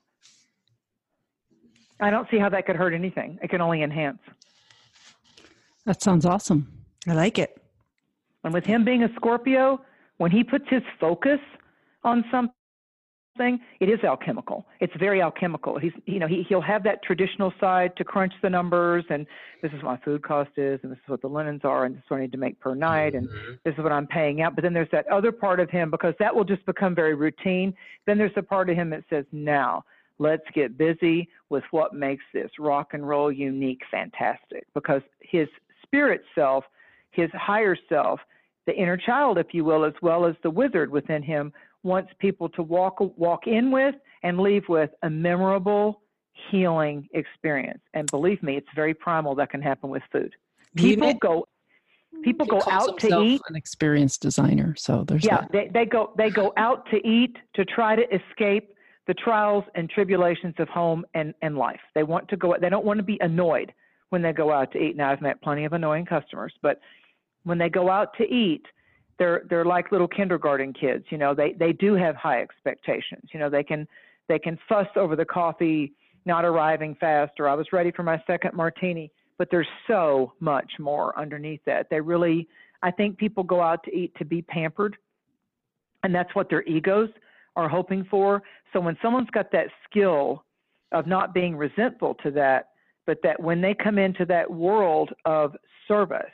[1.99, 3.37] I don't see how that could hurt anything.
[3.41, 4.19] It can only enhance.
[5.85, 6.71] That sounds awesome.
[7.07, 7.61] I like it.
[8.43, 9.81] And with him being a Scorpio,
[10.17, 11.39] when he puts his focus
[12.03, 14.65] on something, it is alchemical.
[14.79, 15.77] It's very alchemical.
[15.77, 19.25] He's, you know, he, he'll have that traditional side to crunch the numbers and
[19.61, 21.95] this is what my food cost is and this is what the linens are and
[21.95, 23.59] this is what I need to make per night and Mhm.
[23.63, 24.55] this is what I'm paying out.
[24.55, 27.73] But then there's that other part of him because that will just become very routine.
[28.05, 29.83] Then there's a part of him that says, now
[30.19, 34.67] let's get busy with what makes this rock and roll unique, fantastic.
[34.73, 35.47] Because his
[35.83, 36.63] spirit self,
[37.11, 38.19] his higher self,
[38.67, 41.51] the inner child, if you will, as well as the wizard within him,
[41.81, 46.01] wants people to walk walk in with and leave with a memorable
[46.51, 47.81] healing experience.
[47.93, 50.35] And believe me, it's very primal that can happen with food.
[50.75, 51.47] People go
[52.23, 54.75] people go out to eat An experienced designer.
[54.77, 55.51] So there's yeah that.
[55.51, 58.73] they, they go they go out to eat to try to escape
[59.09, 61.79] the trials and tribulations of home and, and life.
[61.95, 63.73] They want to go they don't want to be annoyed
[64.09, 64.95] when they go out to eat.
[64.95, 66.79] Now i've met plenty of annoying customers but
[67.43, 68.61] when they go out to eat
[69.17, 73.23] they're they're like little kindergarten kids you know they they do have high expectations.
[73.33, 73.87] You know they can
[74.27, 75.91] they can fuss over the coffee
[76.27, 80.71] not arriving fast or i was ready for my second martini but there's so much
[80.77, 81.89] more underneath that.
[81.89, 82.47] They really
[82.83, 84.97] i think people go out to eat to be pampered
[86.03, 87.09] and that's what their egos
[87.59, 88.41] are hoping for.
[88.73, 90.43] So when someone's got that skill
[90.91, 92.69] of not being resentful to that,
[93.05, 95.55] but that when they come into that world of
[95.87, 96.25] service,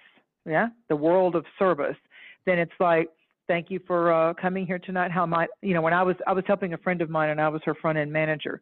[0.46, 1.98] yeah, the world of service,
[2.46, 3.10] then it's like,
[3.48, 5.12] thank you for uh, coming here tonight.
[5.12, 7.42] How might you know when I was I was helping a friend of mine and
[7.42, 8.62] I was her front end manager.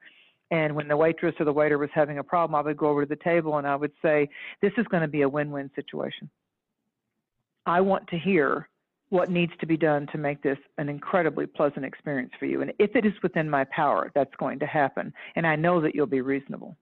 [0.52, 3.06] And when the waitress or the waiter was having a problem, I would go over
[3.06, 4.30] to the table and I would say,
[4.62, 6.30] This is going to be a win win situation.
[7.66, 8.70] I want to hear
[9.14, 12.64] what needs to be done to make this an incredibly pleasant experience for you.
[12.64, 15.14] And if it is within my power, that's going to happen.
[15.36, 16.76] And I know that you'll be reasonable.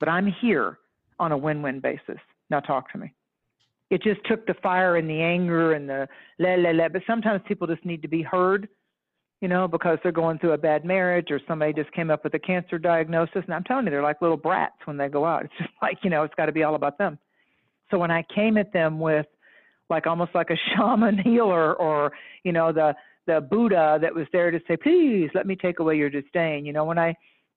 [0.00, 0.80] But I'm here
[1.20, 2.18] on a win win basis.
[2.50, 3.12] Now talk to me.
[3.90, 6.08] It just took the fire and the anger and the
[6.40, 6.88] la la la.
[6.88, 8.68] But sometimes people just need to be heard,
[9.40, 12.34] you know, because they're going through a bad marriage or somebody just came up with
[12.34, 13.44] a cancer diagnosis.
[13.44, 15.44] And I'm telling you, they're like little brats when they go out.
[15.44, 17.16] It's just like, you know, it's got to be all about them.
[17.92, 19.26] So when I came at them with
[19.90, 22.12] like almost like a shaman healer or
[22.44, 22.94] you know the
[23.26, 26.64] the buddha that was there to say please let me take away your disdain.
[26.64, 27.14] You know when i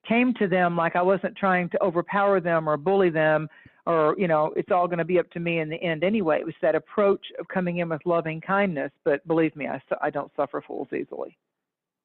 [0.08, 3.50] came to them like i wasn't trying to overpower them or bully them
[3.86, 6.40] or you know it's all going to be up to me in the end anyway.
[6.40, 9.98] It was that approach of coming in with loving kindness but believe me i su-
[10.02, 11.38] i don't suffer fools easily.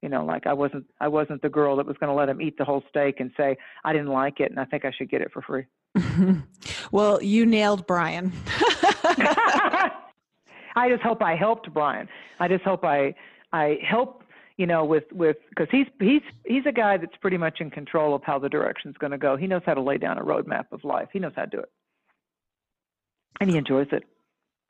[0.02, 2.42] You know like i wasn't i wasn't the girl that was going to let him
[2.42, 5.10] eat the whole steak and say i didn't like it and i think i should
[5.10, 5.64] get it for free.
[6.92, 8.32] Well, you nailed Brian.
[10.76, 12.08] I just hope I helped Brian.
[12.40, 13.14] I just hope I
[13.52, 14.22] I help
[14.56, 18.14] you know with with because he's he's he's a guy that's pretty much in control
[18.14, 19.36] of how the direction's going to go.
[19.36, 21.08] He knows how to lay down a roadmap of life.
[21.12, 21.70] He knows how to do it,
[23.40, 24.04] and he enjoys it.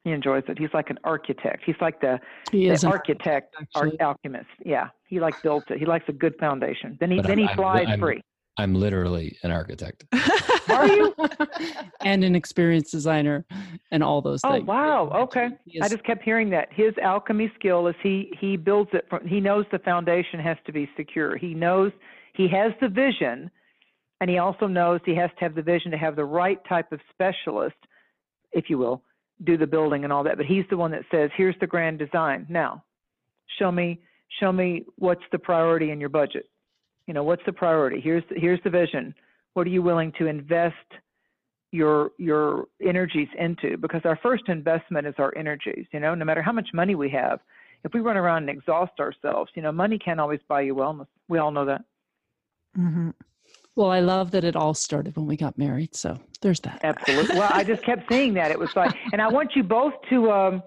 [0.04, 0.58] He enjoys it.
[0.58, 1.62] He's like an architect.
[1.64, 2.20] He's like the,
[2.52, 4.44] He the is architect, ar- alchemist.
[4.62, 5.78] Yeah, he like built it.
[5.78, 6.98] He likes a good foundation.
[7.00, 8.22] Then he But then I'm- he I'm- flies I'm- free.
[8.56, 10.04] I'm literally an architect.
[10.68, 11.14] Are you?
[12.00, 13.44] and an experienced designer
[13.90, 14.64] and all those Oh things.
[14.68, 15.10] Oh wow.
[15.24, 15.48] Okay.
[15.66, 19.26] He I just kept hearing that his alchemy skill is he he builds it from
[19.26, 21.36] he knows the foundation has to be secure.
[21.36, 21.92] He knows
[22.34, 23.50] he has the vision
[24.20, 26.92] and he also knows he has to have the vision to have the right type
[26.92, 27.76] of specialist,
[28.52, 29.02] if you will,
[29.44, 30.36] do the building and all that.
[30.36, 32.46] But he's the one that says, "Here's the grand design.
[32.48, 32.84] Now,
[33.58, 34.00] show me
[34.40, 36.46] show me what's the priority in your budget.
[37.06, 38.00] You know, what's the priority?
[38.00, 39.14] Here's the, here's the vision.
[39.54, 40.74] What are you willing to invest
[41.74, 46.40] your your energies into because our first investment is our energies you know no matter
[46.40, 47.40] how much money we have
[47.82, 51.08] if we run around and exhaust ourselves you know money can't always buy you wellness
[51.28, 51.82] we all know that
[52.76, 53.10] hmm
[53.74, 55.96] Well, I love that it all started when we got married.
[55.96, 56.80] So there's that.
[56.84, 59.94] absolutely well i just kept seeing that it was like and i want you both
[60.10, 60.62] to um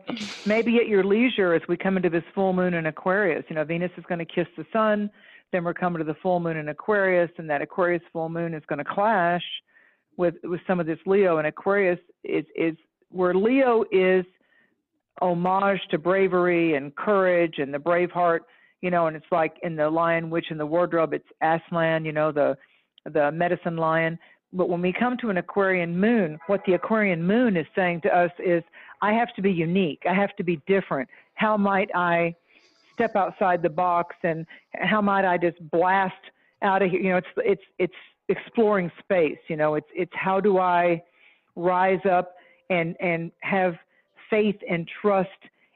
[0.46, 3.64] maybe at your leisure as we come into this full moon in aquarius you know
[3.64, 5.10] venus is going to kiss the sun
[5.52, 8.64] then we're coming to the full moon in aquarius and that aquarius full moon is
[8.68, 9.44] going to clash
[10.18, 11.38] with with some of this leo.
[11.38, 12.76] And aquarius is is
[13.10, 14.26] where leo is
[15.22, 18.44] homage to bravery and courage and the brave heart
[18.82, 22.12] you know and it's like in the lion witch and the wardrobe it's aslan you
[22.12, 22.56] know the
[23.14, 24.20] the medicine lion.
[24.54, 28.16] But when we come to an aquarian moon what the aquarian moon is saying to
[28.16, 28.64] us is
[29.02, 30.04] i have to be unique.
[30.10, 31.10] I have to be different.
[31.36, 32.36] How might i
[32.98, 36.16] step outside the box and how might I just blast
[36.64, 37.00] out of here?
[37.00, 37.94] You know, it's it's it's
[38.28, 39.38] exploring space.
[39.48, 41.04] You know, it's it's how do I
[41.56, 42.36] rise up
[42.70, 43.76] and and have
[44.30, 45.30] faith and trust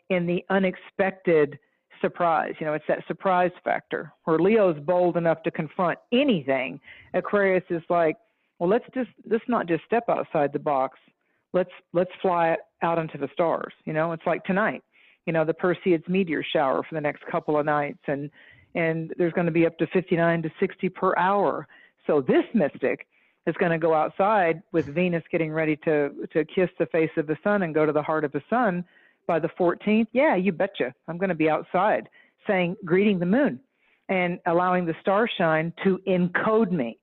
[0.09, 1.59] in the unexpected
[2.01, 2.55] surprise.
[2.59, 6.79] You know, it's that surprise factor where Leo's bold enough to confront anything.
[7.13, 8.17] Aquarius is like,
[8.59, 10.99] well, let's just let's not just step outside the box.
[11.53, 13.73] Let's let's fly out into the stars.
[13.85, 14.83] You know, it's like tonight.
[15.25, 18.29] You know, the Perseids meteor shower for the next couple of nights, and
[18.73, 21.67] and there's going to be up to 59 to 60 per hour.
[22.07, 23.07] So this mystic
[23.45, 27.27] is going to go outside with Venus getting ready to to kiss the face of
[27.27, 28.83] the sun and go to the heart of the sun
[29.27, 30.07] by the 14th.
[30.13, 30.93] Yeah, you betcha.
[31.07, 32.09] I'm going to be outside
[32.47, 33.59] saying greeting the moon
[34.09, 36.97] and allowing the star shine to encode me.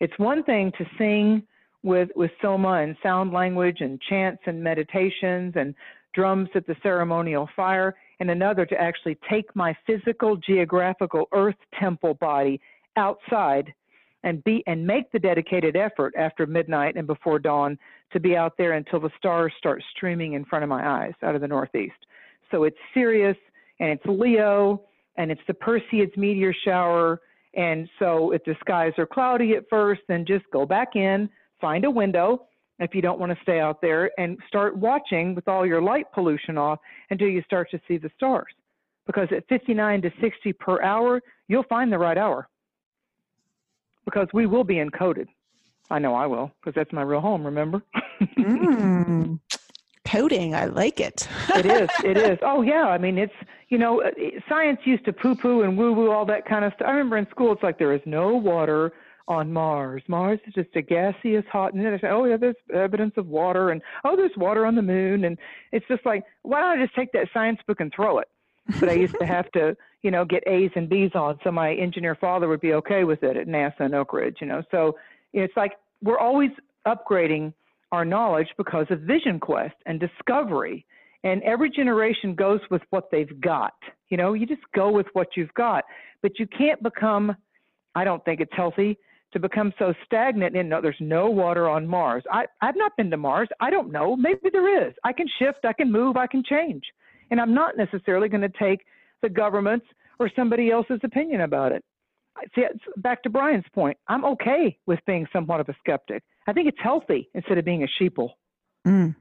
[0.00, 1.42] It's one thing to sing
[1.82, 5.74] with with soma and sound language and chants and meditations and
[6.16, 12.14] drums at the ceremonial fire and another to actually take my physical geographical earth temple
[12.14, 12.58] body
[12.96, 13.72] outside
[14.24, 17.78] and be and make the dedicated effort after midnight and before dawn
[18.12, 21.34] to be out there until the stars start streaming in front of my eyes out
[21.34, 22.06] of the northeast.
[22.50, 23.36] So it's Sirius
[23.78, 24.82] and it's Leo
[25.16, 27.20] and it's the Perseids meteor shower.
[27.54, 31.28] And so if the skies are cloudy at first, then just go back in,
[31.60, 32.46] find a window
[32.78, 36.06] if you don't want to stay out there and start watching with all your light
[36.12, 36.78] pollution off
[37.10, 38.52] until you start to see the stars.
[39.06, 42.48] Because at 59 to 60 per hour, you'll find the right hour
[44.04, 45.26] because we will be encoded.
[45.90, 47.82] I know I will because that's my real home, remember?
[48.20, 49.38] mm,
[50.06, 51.28] coding, I like it.
[51.54, 52.38] it is, it is.
[52.42, 52.86] Oh, yeah.
[52.88, 53.34] I mean, it's,
[53.68, 54.10] you know, uh,
[54.48, 56.88] science used to poo poo and woo woo all that kind of stuff.
[56.88, 58.92] I remember in school, it's like there is no water
[59.28, 60.02] on Mars.
[60.08, 63.70] Mars is just a gaseous hot, and then say, oh, yeah, there's evidence of water,
[63.70, 65.24] and oh, there's water on the moon.
[65.24, 65.38] And
[65.72, 68.28] it's just like, why don't I just take that science book and throw it?
[68.80, 71.74] But I used to have to, you know, get A's and B's on, so my
[71.74, 74.62] engineer father would be okay with it at NASA and Oak Ridge, you know.
[74.70, 74.96] So
[75.32, 75.72] it's like
[76.02, 76.50] we're always
[76.86, 77.52] upgrading
[77.92, 80.84] our knowledge because of Vision Quest and discovery.
[81.24, 83.74] And every generation goes with what they've got.
[84.10, 85.84] You know, you just go with what you've got.
[86.22, 87.34] But you can't become,
[87.94, 88.98] I don't think it's healthy
[89.36, 92.24] to become so stagnant and no, there's no water on Mars.
[92.32, 93.48] I, I've not been to Mars.
[93.60, 94.16] I don't know.
[94.16, 94.94] Maybe there is.
[95.04, 96.82] I can shift, I can move, I can change.
[97.30, 98.86] And I'm not necessarily going to take
[99.20, 99.84] the government's
[100.18, 101.84] or somebody else's opinion about it.
[102.54, 102.64] See,
[102.96, 106.22] back to Brian's point, I'm okay with being somewhat of a skeptic.
[106.46, 108.30] I think it's healthy instead of being a sheeple.
[108.86, 109.14] Mm.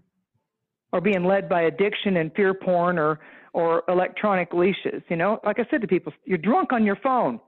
[0.93, 3.19] Or being led by addiction and fear porn or,
[3.51, 5.03] or electronic leashes.
[5.09, 7.41] You know, like I said to people, you're drunk on your phone.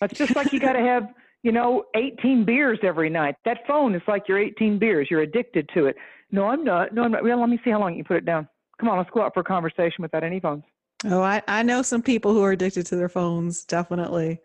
[0.00, 1.08] It's just like you got to have,
[1.42, 3.36] you know, 18 beers every night.
[3.44, 5.08] That phone is like your 18 beers.
[5.10, 5.96] You're addicted to it.
[6.30, 6.94] No, I'm not.
[6.94, 7.22] No, I'm not.
[7.22, 8.48] Well, let me see how long you put it down.
[8.78, 10.64] Come on, let's go out for a conversation without any phones.
[11.04, 14.40] Oh, I, I know some people who are addicted to their phones, definitely.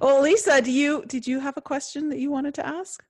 [0.00, 3.02] Well, Lisa, do you did you have a question that you wanted to ask?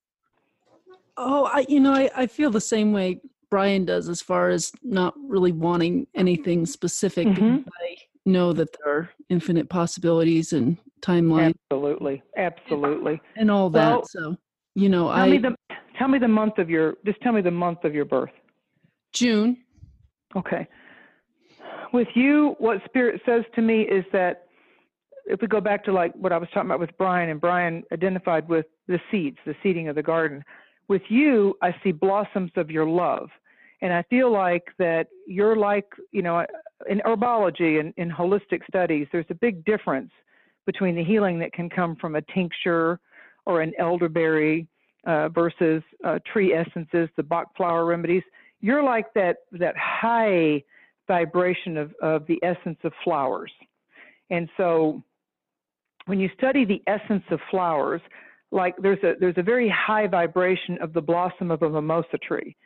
[1.17, 3.21] Oh, I you know, I, I feel the same way
[3.51, 7.27] Brian does as far as not really wanting anything specific.
[7.27, 7.69] Mm-hmm.
[7.69, 11.55] I know that there are infinite possibilities and timelines.
[11.71, 12.23] Absolutely.
[12.37, 13.21] Absolutely.
[13.37, 13.91] And all that.
[13.91, 14.37] Well, so
[14.75, 15.57] you know, tell I me the
[15.99, 18.33] tell me the month of your just tell me the month of your birth.
[19.13, 19.59] June.
[20.37, 20.67] Okay
[21.95, 24.49] with you, what Spirit says to me is that
[25.27, 27.85] if we go back to like what I was talking about with Brian, and Brian
[27.93, 30.45] identified with the seeds, the seeding of the garden.
[30.89, 33.31] With you, I see blossoms of your love.
[33.81, 36.45] And I feel like that you're like, you know,
[36.89, 40.11] in herbology and in holistic studies, there's a big difference
[40.67, 42.99] between the healing that can come from a tincture
[43.47, 44.67] or an elderberry
[45.07, 48.23] uh, versus uh, tree essences, the Bach flower remedies.
[48.61, 50.63] You're like that that high
[51.07, 53.53] vibration of, of the essence of flowers.
[54.31, 55.03] And so
[56.07, 58.01] when you study the essence of flowers,
[58.51, 62.57] like there's a there's a very high vibration of the blossom of a mimosa tree.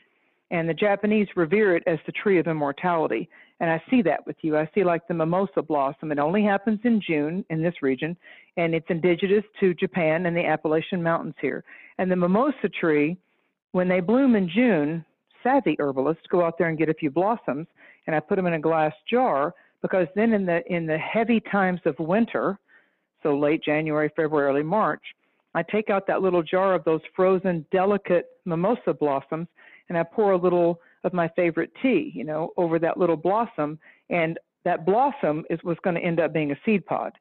[0.50, 3.28] And the Japanese revere it as the tree of immortality.
[3.60, 4.56] And I see that with you.
[4.56, 6.12] I see like the mimosa blossom.
[6.12, 8.16] It only happens in June in this region,
[8.56, 11.64] and it's indigenous to Japan and the Appalachian Mountains here.
[11.98, 13.16] And the mimosa tree,
[13.72, 15.04] when they bloom in June,
[15.42, 17.66] savvy herbalists go out there and get a few blossoms
[18.06, 21.40] and I put them in a glass jar because then in the in the heavy
[21.40, 22.58] times of winter,
[23.22, 25.02] so late January, February, early March,
[25.54, 29.46] I take out that little jar of those frozen delicate mimosa blossoms
[29.88, 33.78] and I pour a little of my favorite tea, you know, over that little blossom
[34.10, 37.12] and that blossom is was going to end up being a seed pod.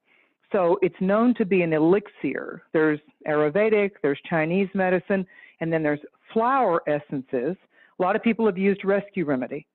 [0.52, 2.64] So it's known to be an elixir.
[2.74, 5.26] There's Ayurvedic, there's Chinese medicine,
[5.60, 6.00] and then there's
[6.34, 7.56] flower essences.
[8.00, 9.66] A lot of people have used rescue remedy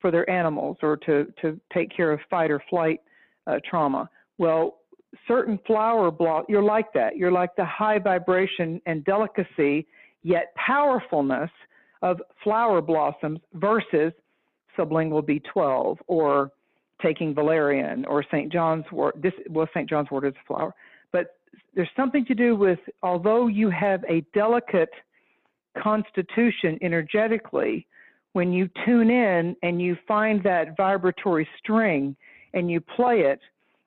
[0.00, 3.00] for their animals or to, to take care of fight or flight
[3.46, 4.08] uh, trauma.
[4.38, 4.78] Well,
[5.26, 7.16] certain flower block, you're like that.
[7.16, 9.86] You're like the high vibration and delicacy,
[10.22, 11.50] yet powerfulness
[12.02, 14.12] of flower blossoms versus
[14.78, 16.50] sublingual B12 or
[17.02, 18.52] taking valerian or St.
[18.52, 19.20] John's wort.
[19.20, 19.88] This well, St.
[19.88, 20.74] John's wort is a flower,
[21.12, 21.36] but
[21.74, 24.90] there's something to do with although you have a delicate
[25.80, 27.86] constitution energetically,
[28.32, 32.16] when you tune in and you find that vibratory string
[32.54, 33.40] and you play it,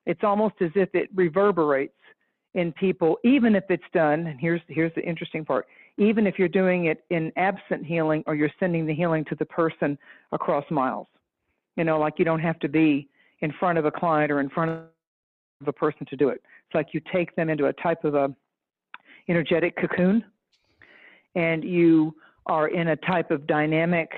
[0.06, 1.94] it's almost as if it reverberates
[2.54, 4.26] in people, even if it's done.
[4.26, 5.66] And here's here's the interesting part:
[5.96, 9.44] even if you're doing it in absent healing or you're sending the healing to the
[9.44, 9.96] person
[10.32, 11.06] across miles.
[11.76, 13.08] You know, like you don't have to be
[13.40, 16.42] in front of a client or in front of a person to do it.
[16.66, 18.34] It's like you take them into a type of a
[19.28, 20.24] energetic cocoon
[21.34, 22.14] and you
[22.46, 24.10] are in a type of dynamic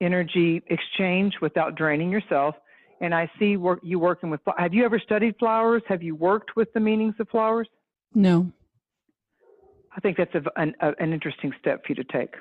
[0.00, 2.54] energy exchange without draining yourself.
[3.00, 4.40] And I see work, you working with.
[4.56, 5.82] Have you ever studied flowers?
[5.88, 7.68] Have you worked with the meanings of flowers?
[8.14, 8.50] No.
[9.96, 12.34] I think that's a, an, a, an interesting step for you to take.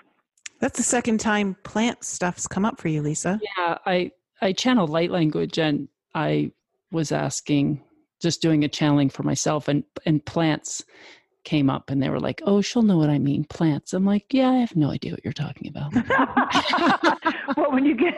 [0.59, 3.39] That's the second time plant stuff's come up for you, Lisa.
[3.57, 6.51] Yeah, I I channel light language, and I
[6.91, 7.83] was asking,
[8.21, 10.83] just doing a channeling for myself, and and plants
[11.43, 14.31] came up, and they were like, "Oh, she'll know what I mean, plants." I'm like,
[14.31, 15.93] "Yeah, I have no idea what you're talking about."
[17.57, 18.13] well, when you get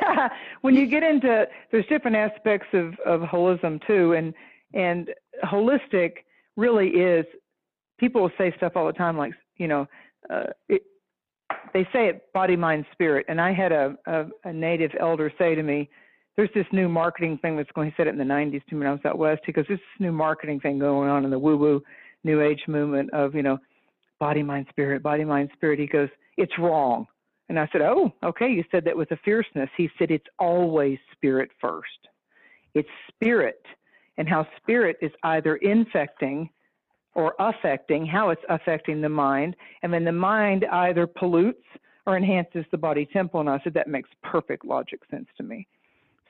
[0.61, 4.33] when you get into there's different aspects of of holism too, and
[4.73, 5.11] and
[5.45, 6.25] holistic
[6.57, 7.25] really is.
[7.99, 9.87] People will say stuff all the time, like you know,
[10.29, 10.83] uh, it,
[11.73, 13.25] they say it body, mind, spirit.
[13.29, 15.89] And I had a, a a native elder say to me,
[16.35, 18.79] "There's this new marketing thing that's going." He said it in the '90s to me
[18.79, 19.41] when I was out west.
[19.45, 21.81] He goes, "This new marketing thing going on in the woo woo
[22.23, 23.57] new age movement of you know,
[24.19, 27.07] body, mind, spirit, body, mind, spirit." He goes, "It's wrong."
[27.49, 29.69] And I said, Oh, okay, you said that with a fierceness.
[29.77, 31.87] He said, It's always spirit first.
[32.73, 33.63] It's spirit,
[34.17, 36.49] and how spirit is either infecting
[37.15, 41.63] or affecting, how it's affecting the mind, and then the mind either pollutes
[42.05, 43.39] or enhances the body temple.
[43.39, 45.67] And I said, That makes perfect logic sense to me.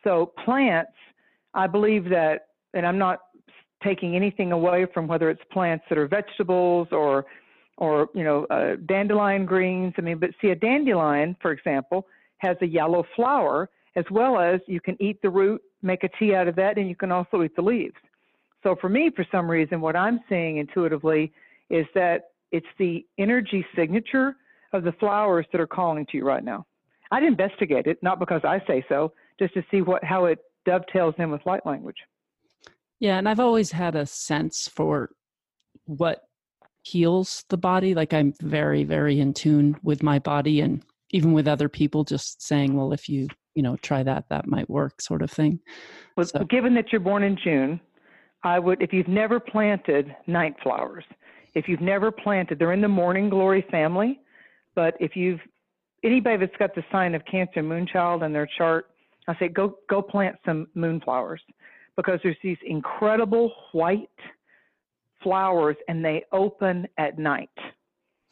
[0.04, 0.92] So, plants,
[1.54, 3.20] I believe that, and I'm not
[3.84, 7.26] taking anything away from whether it's plants that are vegetables or
[7.78, 9.94] or you know uh, dandelion greens.
[9.98, 12.08] I mean, but see, a dandelion, for example,
[12.38, 16.34] has a yellow flower as well as you can eat the root, make a tea
[16.34, 17.96] out of that, and you can also eat the leaves.
[18.64, 21.32] So for me, for some reason, what I'm seeing intuitively
[21.70, 24.36] is that it's the energy signature
[24.72, 26.66] of the flowers that are calling to you right now.
[27.12, 31.16] I'd investigate it, not because I say so, just to see what how it dovetails
[31.18, 31.98] in with light language.
[33.00, 35.10] Yeah, and I've always had a sense for
[35.86, 36.24] what
[36.84, 37.94] heals the body.
[37.94, 42.42] Like I'm very, very in tune with my body and even with other people just
[42.42, 45.60] saying, well, if you, you know, try that, that might work sort of thing.
[46.18, 46.44] Well, so.
[46.46, 47.80] given that you're born in June,
[48.44, 51.06] I would, if you've never planted night flowers,
[51.56, 54.20] if you've never planted, they're in the morning glory family,
[54.76, 55.40] but if you've,
[56.04, 58.88] anybody that's got the sign of Cancer Moonchild in their chart,
[59.28, 61.40] I say go, go plant some moonflowers
[61.96, 64.10] because there's these incredible white,
[65.22, 67.50] flowers and they open at night.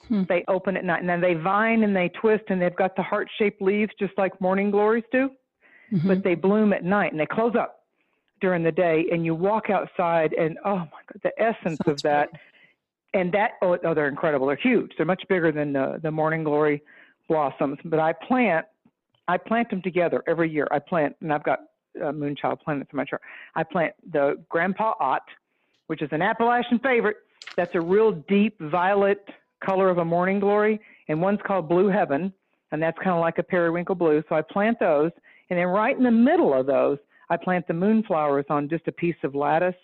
[0.10, 0.24] Hmm.
[0.28, 3.04] They open at night and then they vine and they twist and they've got the
[3.04, 5.30] heart shaped leaves just like morning glories do,
[5.94, 6.06] mm-hmm.
[6.06, 7.81] but they bloom at night and they close up
[8.42, 12.02] during the day and you walk outside and oh my god, the essence Sounds of
[12.02, 12.32] that.
[12.32, 12.42] Great.
[13.14, 14.48] And that oh, oh, they're incredible.
[14.48, 14.92] They're huge.
[14.98, 16.82] They're much bigger than the, the morning glory
[17.28, 17.78] blossoms.
[17.86, 18.66] But I plant,
[19.28, 20.68] I plant them together every year.
[20.72, 21.60] I plant, and I've got
[21.98, 23.22] uh, moonchild planets in my chart.
[23.56, 25.24] I plant the Grandpa Ott,
[25.88, 27.18] which is an Appalachian favorite.
[27.58, 29.28] That's a real deep violet
[29.64, 32.34] color of a morning glory, and one's called Blue Heaven,
[32.72, 34.24] and that's kind of like a periwinkle blue.
[34.30, 35.12] So I plant those,
[35.50, 36.98] and then right in the middle of those,
[37.32, 39.76] I plant the moonflowers on just a piece of lattice,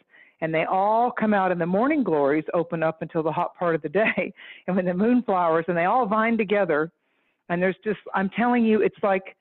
[0.42, 3.74] and they all come out, and the morning glories open up until the hot part
[3.74, 4.34] of the day,
[4.68, 6.92] and when the moonflowers, and they all vine together,
[7.48, 9.38] and there's just, I'm telling you, it's like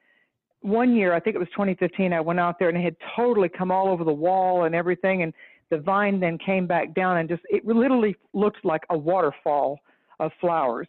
[0.61, 3.49] one year, I think it was 2015, I went out there and it had totally
[3.49, 5.35] come all over the wall and everything, and
[5.71, 9.81] the vine then came back down and just it literally looked like a waterfall
[10.21, 10.87] of flowers.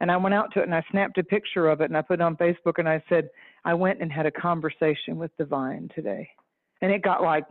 [0.00, 2.02] And I went out to it and I snapped a picture of it and I
[2.02, 3.30] put it on Facebook and I said,
[3.64, 6.28] I went and had a conversation with the vine today.
[6.82, 7.44] And it got like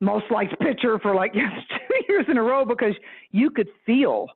[0.00, 2.94] most liked picture for like yes, two years in a row because
[3.30, 4.26] you could feel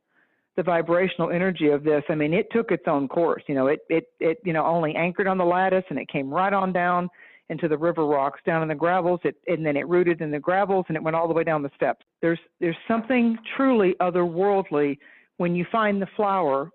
[0.56, 2.02] the vibrational energy of this.
[2.08, 3.42] I mean, it took its own course.
[3.48, 6.32] You know, it it it you know only anchored on the lattice and it came
[6.32, 7.10] right on down
[7.48, 10.38] into the river rocks down in the gravels it, and then it rooted in the
[10.38, 14.98] gravels and it went all the way down the steps there's there's something truly otherworldly
[15.36, 16.70] when you find the flower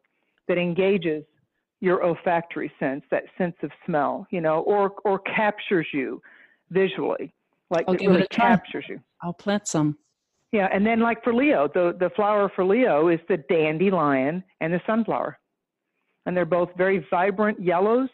[0.48, 1.24] that engages
[1.82, 6.22] your olfactory sense that sense of smell you know or or captures you
[6.70, 7.34] visually
[7.72, 9.00] Like I'll it really captures you.
[9.24, 9.98] I'll plant some.
[10.52, 14.74] Yeah, and then like for Leo, the the flower for Leo is the dandelion and
[14.74, 15.40] the sunflower,
[16.26, 18.10] and they're both very vibrant yellows.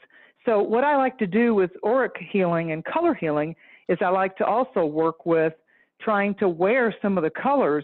[0.46, 3.56] So what I like to do with auric healing and color healing
[3.90, 5.54] is I like to also work with
[6.00, 7.84] trying to wear some of the colors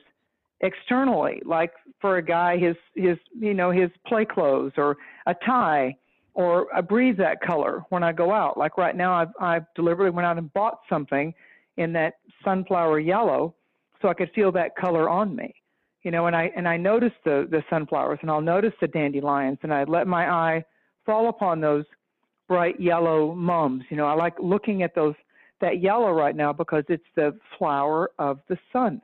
[0.62, 5.98] externally, like for a guy his his you know his play clothes or a tie
[6.36, 8.58] or I breathe that color when I go out.
[8.58, 11.34] Like right now, I've I've deliberately went out and bought something
[11.78, 13.56] in that sunflower yellow
[14.02, 15.54] so I could feel that color on me.
[16.04, 19.58] You know, and I and I noticed the the sunflowers and I'll notice the dandelions
[19.64, 20.64] and I let my eye
[21.06, 21.86] fall upon those
[22.50, 23.84] bright yellow mums.
[23.90, 25.16] You know, I like looking at those
[25.62, 29.02] that yellow right now because it's the flower of the sun.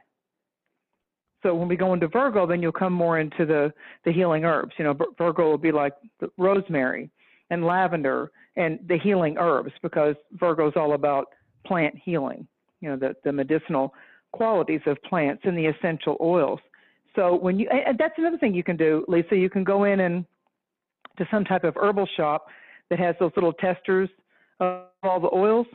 [1.42, 3.72] So when we go into Virgo, then you'll come more into the
[4.04, 4.74] the healing herbs.
[4.78, 5.94] You know, Virgo will be like
[6.38, 7.10] rosemary
[7.50, 11.28] and lavender and the healing herbs because Virgo is all about
[11.66, 12.46] plant healing.
[12.82, 13.94] You know, the the medicinal
[14.32, 16.60] qualities of plants and the essential oils.
[17.16, 19.36] So when you and that's another thing you can do, Lisa.
[19.36, 20.26] You can go in and
[21.18, 22.48] to some type of herbal shop
[22.90, 24.10] that has those little testers
[24.60, 25.68] of all the oils,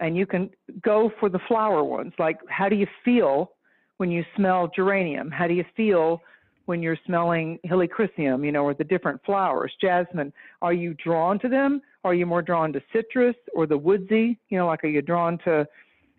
[0.00, 0.50] and you can
[0.82, 2.12] go for the flower ones.
[2.18, 3.52] Like, how do you feel
[3.98, 5.30] when you smell geranium?
[5.30, 6.20] How do you feel
[6.66, 8.44] when you're smelling helichrysum?
[8.44, 10.32] You know, or the different flowers, jasmine.
[10.62, 11.80] Are you drawn to them?
[12.04, 14.38] Are you more drawn to citrus or the woodsy?
[14.48, 15.66] You know, like are you drawn to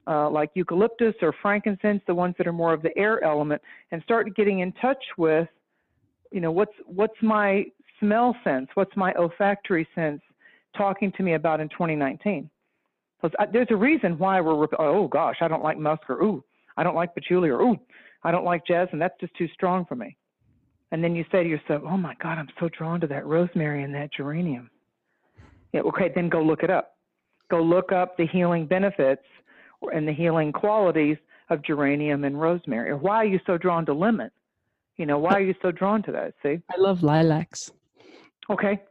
[0.09, 4.01] uh, like eucalyptus or frankincense, the ones that are more of the air element, and
[4.01, 5.47] start getting in touch with,
[6.31, 7.65] you know, what's what's my
[7.99, 10.21] smell sense, what's my olfactory sense
[10.75, 12.49] talking to me about in 2019.
[13.21, 16.43] Because there's a reason why we're oh gosh, I don't like musk or ooh,
[16.75, 17.77] I don't like patchouli or ooh,
[18.23, 18.99] I don't like jasmine.
[18.99, 20.15] That's just too strong for me.
[20.91, 23.83] And then you say to yourself, oh my God, I'm so drawn to that rosemary
[23.83, 24.71] and that geranium.
[25.71, 26.95] Yeah, okay, then go look it up.
[27.51, 29.21] Go look up the healing benefits
[29.93, 31.17] and the healing qualities
[31.49, 32.89] of geranium and rosemary.
[32.89, 34.29] Or why are you so drawn to lemon?
[34.97, 36.33] You know, why are you so drawn to that?
[36.43, 36.61] See?
[36.69, 37.71] I love lilacs.
[38.49, 38.81] Okay.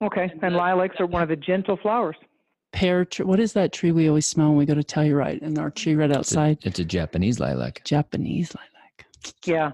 [0.00, 0.32] Okay.
[0.42, 2.16] And lilacs are one of the gentle flowers.
[2.72, 3.26] Pear tree.
[3.26, 5.42] What is that tree we always smell when we go to Telluride?
[5.42, 6.58] And our tree right It's a, outside.
[6.62, 7.84] it's a Japanese lilac.
[7.84, 9.06] Japanese lilac.
[9.44, 9.72] Yeah.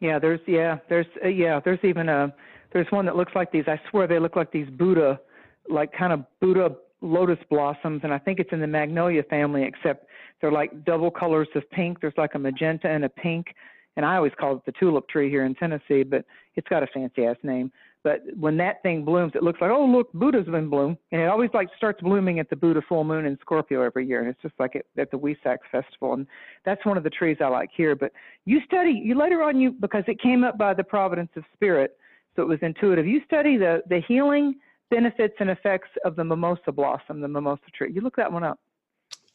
[0.00, 2.34] Yeah, there's yeah, there's uh, yeah, there's even a
[2.72, 3.64] there's one that looks like these.
[3.68, 5.20] I swear they look like these Buddha
[5.68, 10.06] like kind of Buddha lotus blossoms and I think it's in the magnolia family except
[10.40, 12.00] they're like double colors of pink.
[12.00, 13.54] There's like a magenta and a pink
[13.96, 16.24] and I always call it the tulip tree here in Tennessee, but
[16.54, 17.72] it's got a fancy ass name.
[18.02, 20.96] But when that thing blooms, it looks like, oh, look, Buddha's been bloom.
[21.12, 24.20] And it always like starts blooming at the Buddha full moon in Scorpio every year.
[24.20, 26.14] And it's just like at, at the Wesak Festival.
[26.14, 26.26] And
[26.64, 27.94] that's one of the trees I like here.
[27.94, 28.12] But
[28.46, 31.98] you study, you later on, you, because it came up by the providence of spirit,
[32.36, 33.06] so it was intuitive.
[33.06, 34.54] You study the, the healing
[34.90, 37.92] benefits and effects of the mimosa blossom, the mimosa tree.
[37.92, 38.58] You look that one up.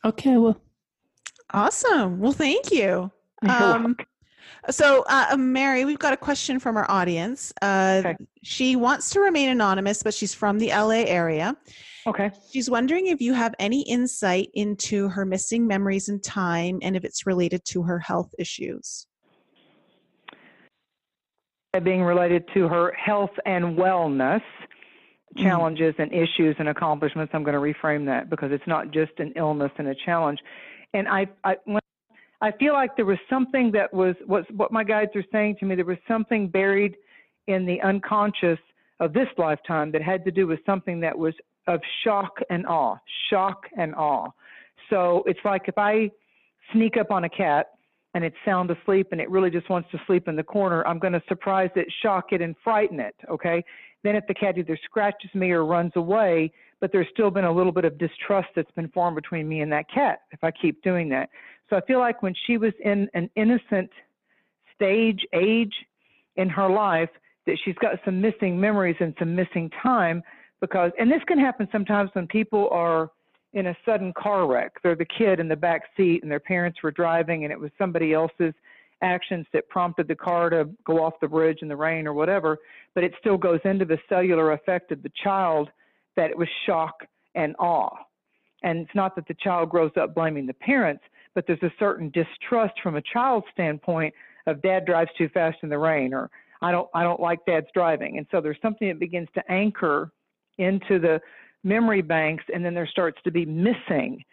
[0.03, 0.59] Okay, well,
[1.53, 2.19] Awesome.
[2.19, 3.11] Well, thank you.
[3.47, 3.95] Um.
[4.69, 7.51] So, uh, Mary, we've got a question from our audience.
[7.61, 8.15] Uh, Okay.
[8.43, 11.55] She wants to remain anonymous, but she's from the LA area.
[12.05, 12.31] Okay.
[12.51, 17.03] She's wondering if you have any insight into her missing memories in time and if
[17.03, 19.07] it's related to her health issues.
[21.83, 24.41] being related to her health and wellness
[25.35, 25.49] Mm-hmm.
[25.49, 27.31] challenges and issues and accomplishments.
[27.35, 30.39] I'm going to reframe that because it's not just an illness and a challenge.
[30.93, 31.57] And I, I,
[32.39, 35.65] I feel like there was something that was, was what my guides are saying to
[35.65, 35.75] me.
[35.75, 36.95] There was something buried
[37.47, 38.59] in the unconscious
[39.01, 41.33] of this lifetime that had to do with something that was
[41.67, 42.95] of shock and awe,
[43.29, 44.29] shock and awe.
[44.89, 46.11] So it's like if I
[46.71, 47.71] sneak up on a cat
[48.13, 50.99] and it's sound asleep and it really just wants to sleep in the corner, I'm
[50.99, 53.15] going to surprise it, shock it, and frighten it.
[53.29, 53.65] Okay.
[54.05, 57.51] Then if the cat either scratches me or runs away, but there's still been a
[57.51, 60.79] little bit of distrust that's been formed between me and that cat if I keep
[60.83, 61.27] doing that.
[61.71, 63.89] So I feel like when she was in an innocent
[64.75, 65.73] stage, age
[66.35, 67.09] in her life,
[67.47, 70.21] that she's got some missing memories and some missing time
[70.61, 73.09] because, and this can happen sometimes when people are
[73.53, 74.73] in a sudden car wreck.
[74.83, 77.71] They're the kid in the back seat and their parents were driving and it was
[77.79, 78.53] somebody else's
[79.05, 82.57] actions that prompted the car to go off the bridge in the rain or whatever,
[82.95, 85.69] but it still goes into the cellular effect of the child
[86.17, 87.05] that it was shock
[87.35, 87.95] and awe.
[88.63, 91.03] And it's not that the child grows up blaming the parents,
[91.35, 94.13] but there's a certain distrust from a child's standpoint
[94.47, 96.29] of dad drives too fast in the rain or
[96.61, 98.17] I don't I don't like dad's driving.
[98.17, 100.11] And so there's something that begins to anchor
[100.57, 101.19] into the
[101.63, 104.23] memory banks and then there starts to be missing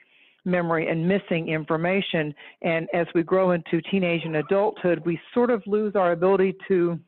[0.45, 5.63] memory and missing information and as we grow into teenage and adulthood we sort of
[5.67, 6.99] lose our ability to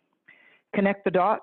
[0.75, 1.43] connect the dots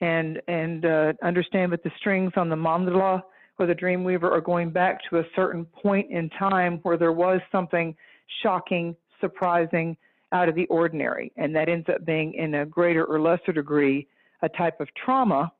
[0.00, 3.22] and and uh, understand that the strings on the mandala
[3.58, 7.40] or the Dreamweaver are going back to a certain point in time where there was
[7.50, 7.94] something
[8.42, 9.96] shocking, surprising,
[10.32, 11.32] out of the ordinary.
[11.36, 14.06] And that ends up being, in a greater or lesser degree,
[14.42, 15.52] a type of trauma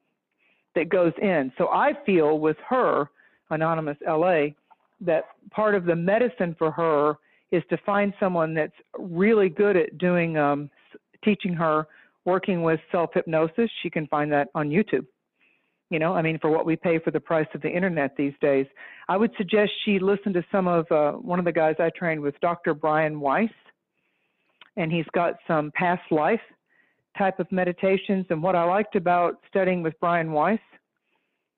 [0.74, 1.52] that goes in.
[1.58, 3.10] So I feel with her,
[3.50, 4.48] Anonymous LA,
[5.00, 7.14] that part of the medicine for her
[7.50, 10.70] is to find someone that's really good at doing, um,
[11.24, 11.86] teaching her
[12.24, 13.70] working with self hypnosis.
[13.82, 15.06] She can find that on YouTube.
[15.90, 18.34] You know, I mean, for what we pay for the price of the internet these
[18.42, 18.66] days,
[19.08, 22.20] I would suggest she listen to some of uh, one of the guys I trained
[22.20, 22.74] with, Dr.
[22.74, 23.48] Brian Weiss,
[24.76, 26.40] and he's got some past life
[27.16, 28.26] type of meditations.
[28.28, 30.60] And what I liked about studying with Brian Weiss,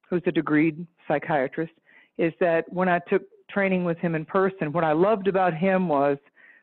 [0.09, 1.73] who's a degreed psychiatrist,
[2.21, 5.89] is that when I took training with him in person, what I loved about him
[5.89, 6.19] was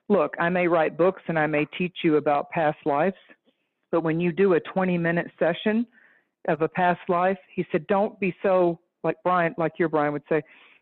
[0.08, 3.16] look, I may write books and I may teach you about past lives,
[3.92, 5.86] but when you do a 20 minute session
[6.48, 10.24] of a past life, he said, don't be so, like Brian, like your Brian would
[10.30, 10.42] say,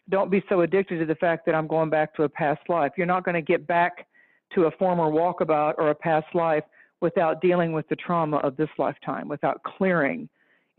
[0.10, 2.92] don't be so addicted to the fact that I'm going back to a past life.
[2.98, 4.06] You're not going to get back
[4.54, 6.64] to a former walkabout or a past life
[7.02, 10.30] without dealing with the trauma of this lifetime, without clearing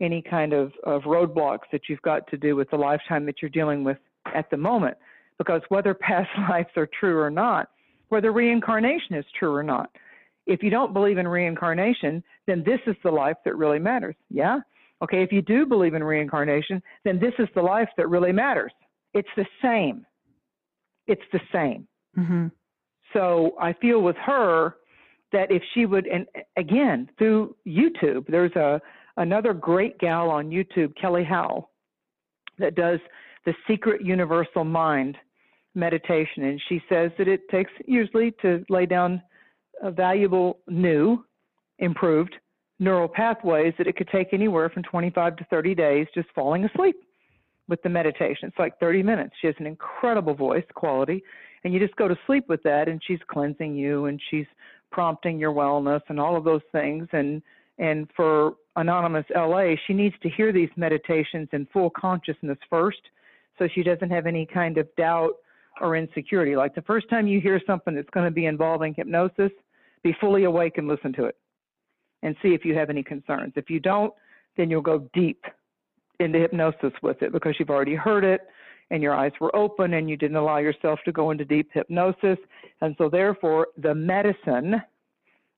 [0.01, 3.49] any kind of, of roadblocks that you've got to do with the lifetime that you're
[3.49, 3.97] dealing with
[4.33, 4.97] at the moment.
[5.37, 7.69] Because whether past lives are true or not,
[8.09, 9.89] whether reincarnation is true or not,
[10.45, 14.15] if you don't believe in reincarnation, then this is the life that really matters.
[14.29, 14.59] Yeah?
[15.03, 18.71] Okay, if you do believe in reincarnation, then this is the life that really matters.
[19.13, 20.05] It's the same.
[21.05, 21.87] It's the same.
[22.17, 22.47] Mm-hmm.
[23.13, 24.75] So I feel with her
[25.31, 26.25] that if she would, and
[26.57, 28.81] again, through YouTube, there's a
[29.17, 31.69] another great gal on YouTube, Kelly Howell,
[32.59, 32.99] that does
[33.45, 35.17] the Secret Universal Mind
[35.75, 36.43] meditation.
[36.43, 39.21] And she says that it takes usually to lay down
[39.81, 41.23] a valuable new,
[41.79, 42.35] improved
[42.79, 46.95] neural pathways that it could take anywhere from 25 to 30 days just falling asleep
[47.67, 48.47] with the meditation.
[48.47, 49.33] It's like 30 minutes.
[49.41, 51.23] She has an incredible voice quality,
[51.63, 54.45] and you just go to sleep with that, and she's cleansing you, and she's
[54.91, 57.07] prompting your wellness, and all of those things.
[57.11, 57.41] And
[57.77, 63.01] and for Anonymous LA, she needs to hear these meditations in full consciousness first,
[63.57, 65.33] so she doesn't have any kind of doubt
[65.81, 66.55] or insecurity.
[66.55, 69.51] Like the first time you hear something that's going to be involving hypnosis,
[70.03, 71.35] be fully awake and listen to it
[72.23, 73.53] and see if you have any concerns.
[73.55, 74.13] If you don't,
[74.57, 75.43] then you'll go deep
[76.19, 78.41] into hypnosis with it because you've already heard it
[78.89, 82.37] and your eyes were open and you didn't allow yourself to go into deep hypnosis.
[82.81, 84.81] And so, therefore, the medicine,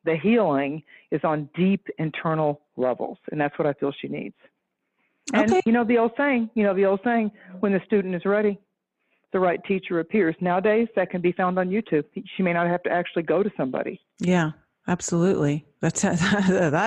[0.05, 3.17] the healing, is on deep internal levels.
[3.31, 4.35] And that's what I feel she needs.
[5.33, 5.61] And okay.
[5.65, 8.59] you know the old saying, you know the old saying, when the student is ready,
[9.31, 10.35] the right teacher appears.
[10.41, 12.03] Nowadays, that can be found on YouTube.
[12.35, 14.01] She may not have to actually go to somebody.
[14.19, 14.51] Yeah,
[14.87, 15.65] absolutely.
[15.81, 16.17] That's that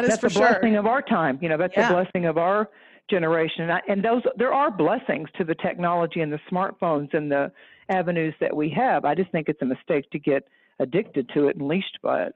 [0.05, 0.49] is that's for a sure.
[0.49, 1.39] blessing of our time.
[1.41, 1.89] You know, that's yeah.
[1.89, 2.69] a blessing of our
[3.09, 3.63] generation.
[3.63, 7.53] And, I, and those there are blessings to the technology and the smartphones and the
[7.89, 9.05] avenues that we have.
[9.05, 10.49] I just think it's a mistake to get
[10.79, 12.35] addicted to it and leashed by it.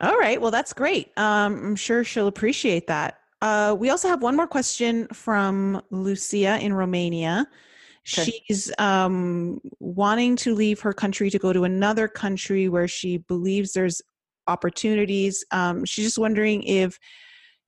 [0.00, 0.40] All right.
[0.40, 1.10] Well, that's great.
[1.16, 3.18] Um, I'm sure she'll appreciate that.
[3.42, 7.46] Uh, we also have one more question from Lucia in Romania.
[8.18, 8.42] Okay.
[8.46, 13.72] She's um, wanting to leave her country to go to another country where she believes
[13.72, 14.00] there's
[14.46, 15.44] opportunities.
[15.50, 16.98] Um, she's just wondering if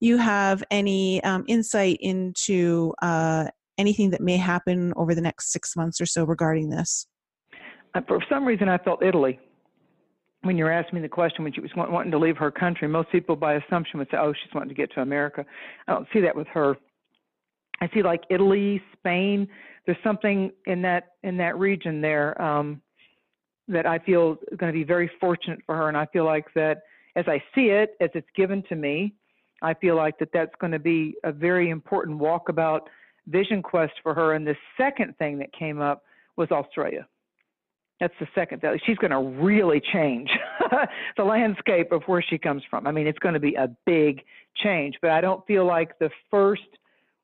[0.00, 3.46] you have any um, insight into uh,
[3.78, 7.06] anything that may happen over the next six months or so regarding this.
[7.94, 9.38] Uh, for some reason, I felt Italy.
[10.44, 12.86] When you were asking me the question, when she was wanting to leave her country,
[12.86, 15.44] most people by assumption would say, oh, she's wanting to get to America.
[15.88, 16.76] I don't see that with her.
[17.80, 19.48] I see like Italy, Spain.
[19.86, 22.80] There's something in that in that region there um,
[23.68, 26.46] that I feel is going to be very fortunate for her, and I feel like
[26.54, 26.82] that
[27.16, 29.14] as I see it, as it's given to me,
[29.62, 32.80] I feel like that that's going to be a very important walkabout
[33.28, 34.34] vision quest for her.
[34.34, 36.02] And the second thing that came up
[36.36, 37.06] was Australia.
[38.00, 38.62] That's the second.
[38.84, 40.28] She's going to really change
[41.16, 42.86] the landscape of where she comes from.
[42.86, 44.22] I mean, it's going to be a big
[44.56, 46.62] change, but I don't feel like the first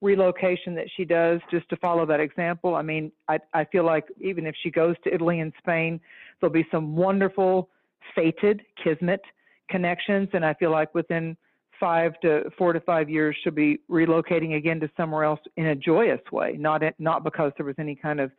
[0.00, 4.06] relocation that she does, just to follow that example, I mean, I, I feel like
[4.20, 6.00] even if she goes to Italy and Spain,
[6.40, 7.68] there'll be some wonderful
[8.14, 9.20] fated kismet
[9.68, 10.28] connections.
[10.32, 11.36] And I feel like within
[11.78, 15.74] five to four to five years, she'll be relocating again to somewhere else in a
[15.74, 18.30] joyous way, not, not because there was any kind of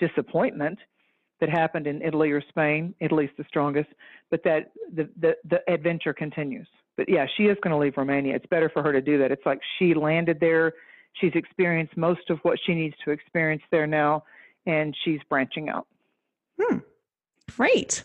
[0.00, 0.78] disappointment
[1.40, 2.94] that happened in Italy or Spain.
[3.00, 3.88] Italy's the strongest,
[4.30, 6.68] but that the, the, the adventure continues.
[6.96, 8.36] But yeah, she is going to leave Romania.
[8.36, 9.32] It's better for her to do that.
[9.32, 10.74] It's like she landed there
[11.20, 14.24] She's experienced most of what she needs to experience there now,
[14.66, 15.86] and she's branching out.
[16.60, 16.78] Hmm.
[17.56, 18.02] Great.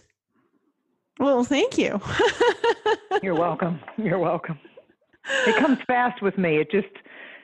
[1.20, 2.00] Well, thank you.
[3.24, 3.80] You're welcome.
[3.98, 4.60] You're welcome.
[5.48, 6.58] It comes fast with me.
[6.58, 6.88] It just,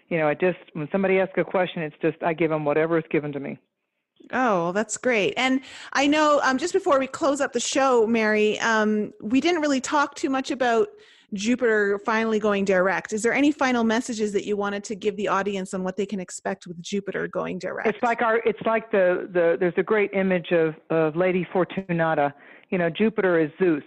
[0.09, 2.97] you know, I just when somebody asks a question, it's just I give them whatever
[2.97, 3.57] is given to me.
[4.31, 5.33] Oh, that's great.
[5.37, 5.61] And
[5.93, 9.81] I know um, just before we close up the show, Mary, um, we didn't really
[9.81, 10.89] talk too much about
[11.33, 13.13] Jupiter finally going direct.
[13.13, 16.05] Is there any final messages that you wanted to give the audience on what they
[16.05, 17.87] can expect with Jupiter going direct?
[17.87, 22.33] It's like our, it's like the, the there's a great image of, of Lady Fortunata.
[22.69, 23.83] You know, Jupiter is Zeus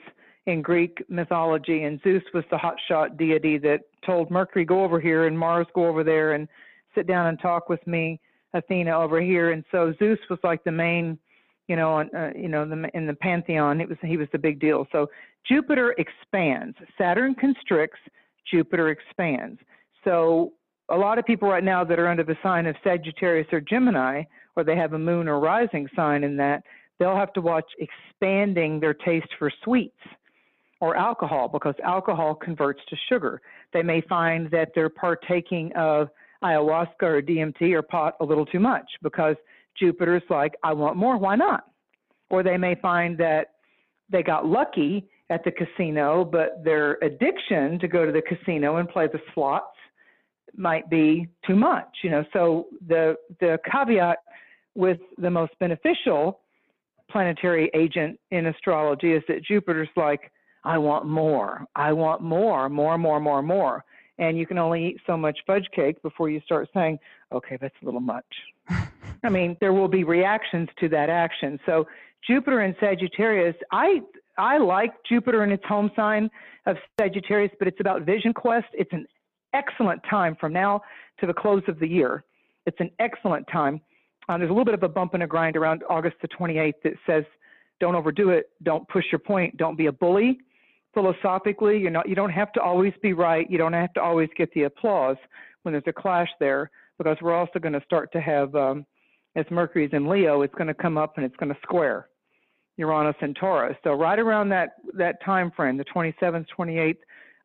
[0.46, 5.26] in Greek mythology, and Zeus was the hotshot deity that told Mercury, go over here,
[5.26, 6.48] and Mars, go over there, and
[6.94, 8.20] sit down and talk with me,
[8.54, 9.52] Athena, over here.
[9.52, 11.18] And so Zeus was like the main
[11.68, 14.58] you know, uh, you know, the, in the pantheon, it was he was the big
[14.58, 14.86] deal.
[14.90, 15.08] So
[15.46, 18.00] Jupiter expands, Saturn constricts,
[18.50, 19.60] Jupiter expands.
[20.02, 20.54] So
[20.88, 24.22] a lot of people right now that are under the sign of Sagittarius or Gemini,
[24.56, 26.62] or they have a moon or rising sign in that,
[26.98, 29.98] they'll have to watch expanding their taste for sweets
[30.80, 33.42] or alcohol because alcohol converts to sugar.
[33.74, 36.08] They may find that they're partaking of
[36.42, 39.36] ayahuasca or DMT or pot a little too much because
[39.78, 41.64] Jupiter's like, I want more, why not?
[42.30, 43.54] Or they may find that
[44.10, 48.88] they got lucky at the casino, but their addiction to go to the casino and
[48.88, 49.76] play the slots
[50.56, 52.24] might be too much, you know.
[52.32, 54.18] So the the caveat
[54.74, 56.40] with the most beneficial
[57.10, 60.30] planetary agent in astrology is that Jupiter's like,
[60.64, 63.84] I want more, I want more, more, more, more, more.
[64.18, 66.98] And you can only eat so much fudge cake before you start saying,
[67.32, 68.24] okay, that's a little much.
[69.22, 71.58] I mean, there will be reactions to that action.
[71.66, 71.86] So
[72.26, 74.00] Jupiter in Sagittarius, I
[74.36, 76.30] I like Jupiter in its home sign
[76.66, 78.66] of Sagittarius, but it's about vision quest.
[78.72, 79.06] It's an
[79.52, 80.82] excellent time from now
[81.20, 82.24] to the close of the year.
[82.66, 83.80] It's an excellent time.
[84.28, 86.74] Um, there's a little bit of a bump and a grind around August the 28th
[86.84, 87.24] that says,
[87.80, 88.50] "Don't overdo it.
[88.62, 89.56] Don't push your point.
[89.56, 90.40] Don't be a bully."
[90.98, 92.08] Philosophically, you're not.
[92.08, 93.48] You don't have to always be right.
[93.48, 95.16] You don't have to always get the applause
[95.62, 98.84] when there's a clash there, because we're also going to start to have um,
[99.36, 102.08] as Mercury's in Leo, it's going to come up and it's going to square
[102.78, 103.76] Uranus and Taurus.
[103.84, 106.96] So right around that that time frame, the 27th, 28th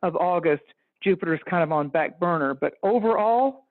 [0.01, 0.63] of August,
[1.03, 2.55] Jupiter's kind of on back burner.
[2.55, 3.67] But overall,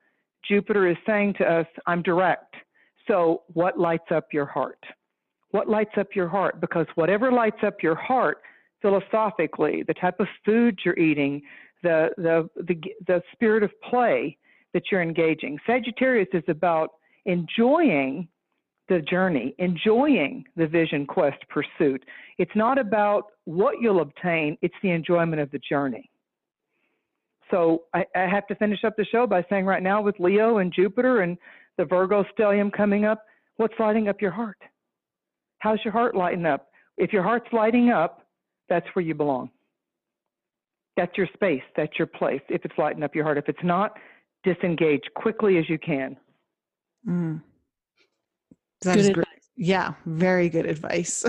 [0.48, 2.54] Jupiter is saying to us, I'm direct.
[3.08, 4.78] So what lights up your heart?
[5.50, 6.60] What lights up your heart?
[6.60, 8.38] Because whatever lights up your heart,
[8.82, 11.40] philosophically, the type of food you're eating,
[11.82, 14.36] the the the, the spirit of play
[14.74, 15.58] that you're engaging.
[15.66, 16.90] Sagittarius is about
[17.24, 18.28] enjoying
[18.88, 22.04] the journey, enjoying the vision quest pursuit.
[22.38, 26.10] It's not about what you'll obtain, it's the enjoyment of the journey.
[27.50, 30.58] So I, I, have to finish up the show by saying right now with Leo
[30.58, 31.36] and Jupiter and
[31.76, 33.24] the Virgo stellium coming up,
[33.56, 34.56] what's lighting up your heart?
[35.58, 36.68] How's your heart lighting up?
[36.96, 38.26] If your heart's lighting up,
[38.68, 39.50] that's where you belong.
[40.96, 43.38] That's your space, that's your place, if it's lighting up your heart.
[43.38, 43.96] If it's not,
[44.44, 46.16] disengage quickly as you can.
[47.08, 47.42] Mm.
[48.82, 49.26] That good great.
[49.26, 49.50] Advice.
[49.56, 51.24] Yeah, very good advice.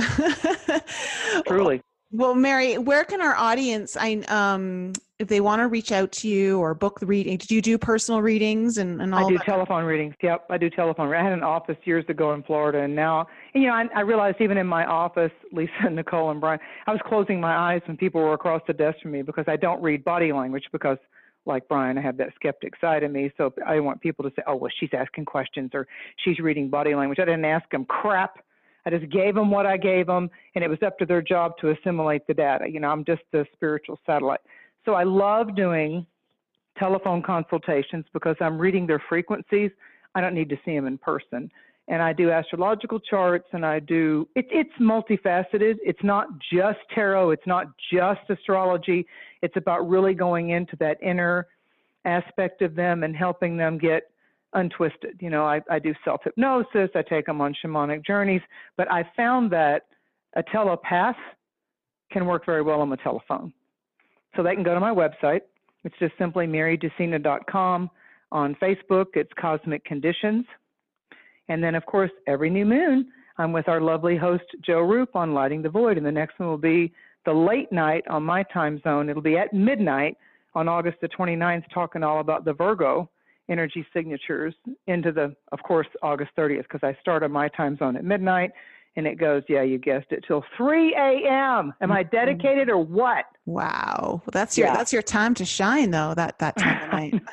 [1.47, 1.81] Truly.
[2.11, 4.93] Well, Mary, where can our audience, I um,
[5.23, 7.77] if they want to reach out to you or book the reading, did you do
[7.77, 9.25] personal readings and, and all?
[9.25, 9.45] I do that?
[9.45, 10.13] telephone readings.
[10.21, 11.11] Yep, I do telephone.
[11.11, 14.01] I had an office years ago in Florida, and now, and, you know, I, I
[14.01, 17.81] realized even in my office, Lisa and Nicole and Brian, I was closing my eyes
[17.87, 20.97] when people were across the desk from me because I don't read body language because
[21.45, 23.31] like Brian, I have that skeptic side of me.
[23.37, 25.87] So I want people to say, oh, well, she's asking questions or
[26.23, 27.19] she's reading body language.
[27.19, 28.37] I didn't ask them crap.
[28.85, 31.53] I just gave them what I gave them, and it was up to their job
[31.61, 32.65] to assimilate the data.
[32.69, 34.41] You know, I'm just the spiritual satellite.
[34.85, 36.05] So I love doing
[36.77, 39.71] telephone consultations because I'm reading their frequencies.
[40.15, 41.49] I don't need to see them in person.
[41.87, 45.75] And I do astrological charts and I do, it, it's multifaceted.
[45.83, 49.05] It's not just tarot, it's not just astrology.
[49.41, 51.47] It's about really going into that inner
[52.05, 54.03] aspect of them and helping them get
[54.53, 55.17] untwisted.
[55.19, 58.41] You know, I, I do self hypnosis, I take them on shamanic journeys,
[58.77, 59.87] but I found that
[60.35, 61.17] a telepath
[62.11, 63.53] can work very well on the telephone.
[64.35, 65.41] So they can go to my website.
[65.83, 67.89] It's just simply marydusina.com.
[68.31, 70.45] On Facebook, it's Cosmic Conditions.
[71.49, 75.33] And then, of course, every new moon, I'm with our lovely host, Joe Roop, on
[75.33, 75.97] Lighting the Void.
[75.97, 76.91] And the next one will be
[77.25, 79.09] the late night on my time zone.
[79.09, 80.17] It'll be at midnight
[80.55, 83.09] on August the 29th, talking all about the Virgo
[83.49, 84.53] energy signatures
[84.87, 88.51] into the, of course, August 30th, because I start on my time zone at midnight
[88.95, 91.73] and it goes, yeah, you guessed it, till 3 a.m.
[91.81, 92.15] Am I mm-hmm.
[92.15, 93.25] dedicated or what?
[93.45, 94.75] Wow, well, that's your Yeah.
[94.75, 96.13] that's your time to shine, though.
[96.13, 96.81] That that time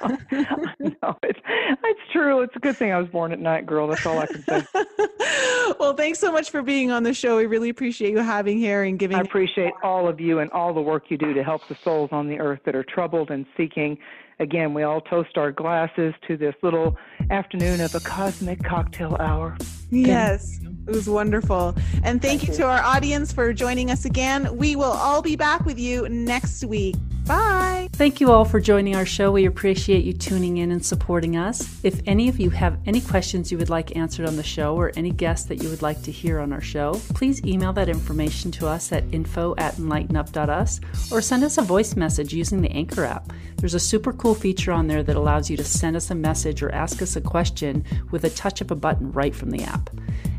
[0.00, 0.68] of night.
[0.80, 1.38] no, it's
[1.84, 2.40] it's true.
[2.42, 3.86] It's a good thing I was born at night, girl.
[3.86, 4.66] That's all I can say.
[5.78, 7.36] well, thanks so much for being on the show.
[7.36, 9.18] We really appreciate you having here and giving.
[9.18, 12.08] I appreciate all of you and all the work you do to help the souls
[12.10, 13.96] on the earth that are troubled and seeking.
[14.40, 16.96] Again, we all toast our glasses to this little
[17.30, 19.56] afternoon of a cosmic cocktail hour.
[19.90, 20.58] Yes,
[20.90, 21.74] it was wonderful.
[22.02, 22.58] And thank, Thank you you.
[22.58, 24.56] to our audience for joining us again.
[24.56, 26.96] We will all be back with you next week.
[27.26, 27.88] Bye.
[27.92, 29.30] Thank you all for joining our show.
[29.30, 31.78] We appreciate you tuning in and supporting us.
[31.84, 34.90] If any of you have any questions you would like answered on the show or
[34.96, 38.50] any guests that you would like to hear on our show, please email that information
[38.52, 40.80] to us at info at enlightenup.us
[41.12, 43.32] or send us a voice message using the Anchor app.
[43.58, 46.64] There's a super cool feature on there that allows you to send us a message
[46.64, 49.90] or ask us a question with a touch of a button right from the app.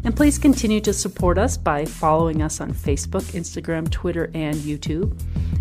[0.03, 5.15] And please continue to support us by following us on Facebook, Instagram, Twitter, and YouTube.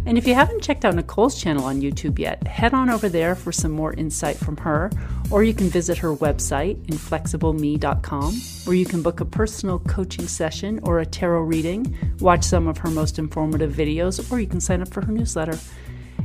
[0.06, 3.34] And if you haven't checked out Nicole's channel on YouTube yet, head on over there
[3.34, 4.90] for some more insight from her,
[5.30, 8.34] or you can visit her website, inflexibleme.com,
[8.64, 12.78] where you can book a personal coaching session or a tarot reading, watch some of
[12.78, 15.58] her most informative videos, or you can sign up for her newsletter.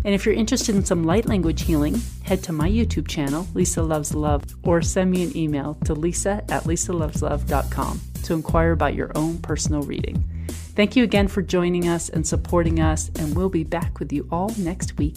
[0.06, 3.84] And if you're interested in some light language healing, head to my YouTube channel, Lisa
[3.84, 9.12] Loves Love, or send me an email to lisa at lisaloveslove.com to inquire about your
[9.16, 10.24] own personal reading.
[10.76, 14.28] Thank you again for joining us and supporting us, and we'll be back with you
[14.30, 15.16] all next week.